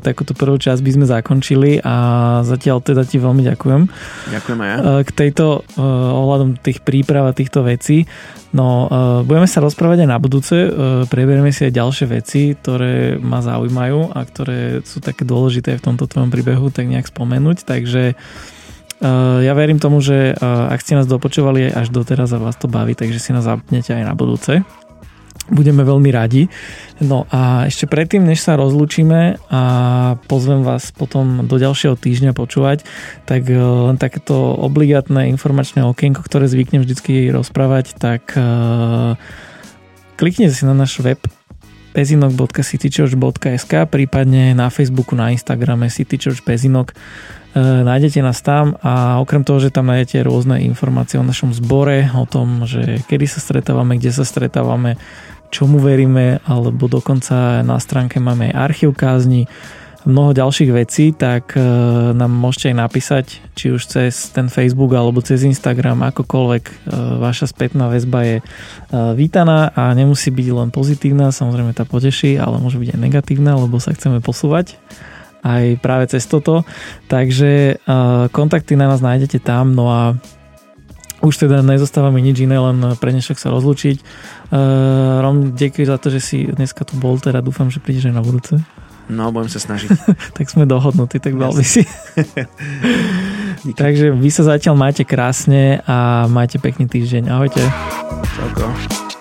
takúto 0.00 0.32
prvú 0.32 0.56
časť 0.56 0.80
by 0.80 0.90
sme 0.96 1.06
zakončili 1.06 1.84
a 1.84 1.96
zatiaľ 2.40 2.80
teda 2.80 3.04
ti 3.04 3.20
veľmi 3.20 3.44
ďakujem. 3.44 3.82
Ďakujem 4.32 4.58
aj 4.64 4.68
ja. 4.68 4.76
E, 4.80 4.82
k 5.04 5.10
tejto 5.12 5.60
e, 5.60 5.84
ohľadom 6.16 6.56
tých 6.56 6.80
príprav 6.80 7.28
a 7.28 7.36
týchto 7.36 7.60
vecí. 7.60 8.08
No, 8.56 8.88
e, 8.88 9.24
budeme 9.28 9.44
sa 9.44 9.60
rozprávať 9.60 10.04
aj 10.04 10.08
na 10.08 10.16
budúce, 10.16 10.56
e, 10.56 10.68
preberieme 11.04 11.52
si 11.52 11.68
aj 11.68 11.76
ďalšie 11.76 12.06
veci, 12.08 12.56
ktoré 12.56 13.20
ma 13.20 13.44
zaujímajú 13.44 14.12
a 14.12 14.20
ktoré 14.24 14.80
sú 14.88 15.04
také 15.04 15.28
dôležité 15.28 15.76
v 15.76 15.84
tomto 15.84 16.08
tvojom 16.08 16.32
príbehu, 16.32 16.72
tak 16.72 16.88
nejak 16.88 17.12
spomenúť, 17.12 17.68
takže 17.68 18.12
e, 18.12 19.10
ja 19.44 19.52
verím 19.52 19.80
tomu, 19.80 20.00
že 20.00 20.32
e, 20.32 20.44
ak 20.44 20.80
ste 20.80 20.96
nás 20.96 21.08
dopočúvali 21.08 21.68
až 21.68 21.92
doteraz 21.92 22.32
a 22.32 22.40
vás 22.40 22.56
to 22.56 22.72
baví, 22.72 22.96
takže 22.96 23.20
si 23.20 23.36
nás 23.36 23.44
zapnete 23.44 23.92
aj 23.92 24.04
na 24.04 24.16
budúce 24.16 24.64
budeme 25.50 25.82
veľmi 25.82 26.10
radi. 26.14 26.46
No 27.02 27.26
a 27.32 27.66
ešte 27.66 27.90
predtým, 27.90 28.22
než 28.22 28.44
sa 28.44 28.54
rozlúčime 28.54 29.42
a 29.50 29.62
pozvem 30.30 30.62
vás 30.62 30.94
potom 30.94 31.48
do 31.50 31.56
ďalšieho 31.58 31.98
týždňa 31.98 32.30
počúvať, 32.36 32.86
tak 33.26 33.50
e, 33.50 33.58
len 33.58 33.98
takéto 33.98 34.34
obligátne 34.54 35.26
informačné 35.32 35.82
okienko, 35.82 36.22
ktoré 36.22 36.46
zvyknem 36.46 36.86
vždycky 36.86 37.32
rozprávať, 37.34 37.98
tak 37.98 38.34
uh, 38.38 39.18
kliknite 40.14 40.54
si 40.54 40.62
na 40.62 40.76
náš 40.76 41.02
web 41.02 41.18
pezinok.citychurch.sk 41.92 43.72
prípadne 43.86 44.56
na 44.56 44.72
Facebooku, 44.72 45.12
na 45.12 45.30
Instagrame 45.30 45.92
Church 45.92 46.40
Pezinok 46.40 46.92
e, 46.92 46.96
nájdete 47.58 48.24
nás 48.24 48.40
tam 48.40 48.80
a 48.80 49.20
okrem 49.20 49.44
toho, 49.44 49.60
že 49.60 49.74
tam 49.74 49.92
nájdete 49.92 50.24
rôzne 50.24 50.64
informácie 50.64 51.20
o 51.20 51.26
našom 51.26 51.52
zbore, 51.52 52.08
o 52.16 52.24
tom, 52.24 52.64
že 52.64 53.04
kedy 53.04 53.28
sa 53.28 53.44
stretávame, 53.44 54.00
kde 54.00 54.12
sa 54.12 54.24
stretávame, 54.24 54.96
čomu 55.52 55.76
veríme, 55.76 56.40
alebo 56.48 56.88
dokonca 56.88 57.60
na 57.60 57.76
stránke 57.76 58.16
máme 58.16 58.50
aj 58.50 58.56
archív 58.56 58.96
kázni, 58.96 59.44
mnoho 60.02 60.34
ďalších 60.34 60.70
vecí, 60.74 61.14
tak 61.14 61.54
e, 61.54 61.62
nám 62.14 62.32
môžete 62.34 62.74
aj 62.74 62.76
napísať, 62.76 63.26
či 63.54 63.70
už 63.70 63.86
cez 63.86 64.34
ten 64.34 64.50
Facebook 64.50 64.90
alebo 64.98 65.22
cez 65.22 65.46
Instagram, 65.46 66.02
akokoľvek 66.10 66.64
e, 66.66 66.72
vaša 67.22 67.46
spätná 67.54 67.86
väzba 67.86 68.26
je 68.26 68.36
e, 68.38 68.44
vítaná 69.14 69.70
a 69.70 69.94
nemusí 69.94 70.34
byť 70.34 70.48
len 70.50 70.68
pozitívna, 70.74 71.30
samozrejme 71.30 71.70
tá 71.70 71.86
poteší, 71.86 72.34
ale 72.34 72.58
môže 72.58 72.82
byť 72.82 72.98
aj 72.98 73.00
negatívna, 73.00 73.54
lebo 73.54 73.78
sa 73.78 73.94
chceme 73.94 74.18
posúvať 74.18 74.74
aj 75.42 75.82
práve 75.82 76.06
cez 76.08 76.24
toto. 76.24 76.62
Takže 77.10 77.82
kontakty 78.30 78.78
na 78.78 78.86
nás 78.86 79.02
nájdete 79.02 79.42
tam, 79.42 79.74
no 79.74 79.90
a 79.90 80.14
už 81.22 81.46
teda 81.46 81.62
nezostáva 81.62 82.10
mi 82.10 82.18
nič 82.18 82.42
iné, 82.42 82.58
len 82.58 82.98
pre 82.98 83.14
dnešok 83.14 83.38
sa 83.38 83.54
rozlučiť. 83.54 83.96
Uh, 84.50 85.22
Rom, 85.22 85.54
ďakujem 85.54 85.86
za 85.86 85.96
to, 85.96 86.10
že 86.10 86.20
si 86.20 86.50
dneska 86.50 86.82
tu 86.82 86.98
bol, 86.98 87.14
teda 87.16 87.38
dúfam, 87.38 87.70
že 87.70 87.78
prídeš 87.78 88.10
aj 88.10 88.14
na 88.18 88.26
budúce. 88.26 88.58
No, 89.06 89.30
budem 89.30 89.50
sa 89.50 89.62
snažiť. 89.62 89.88
tak 90.36 90.50
sme 90.50 90.66
dohodnutí, 90.66 91.22
tak 91.22 91.38
veľmi 91.38 91.62
si. 91.62 91.86
Takže 93.80 94.10
vy 94.18 94.28
sa 94.34 94.42
zatiaľ 94.42 94.74
máte 94.74 95.06
krásne 95.06 95.78
a 95.86 96.26
majte 96.26 96.58
pekný 96.58 96.90
týždeň. 96.90 97.30
Ahojte. 97.30 97.62
Čauko. 98.34 99.11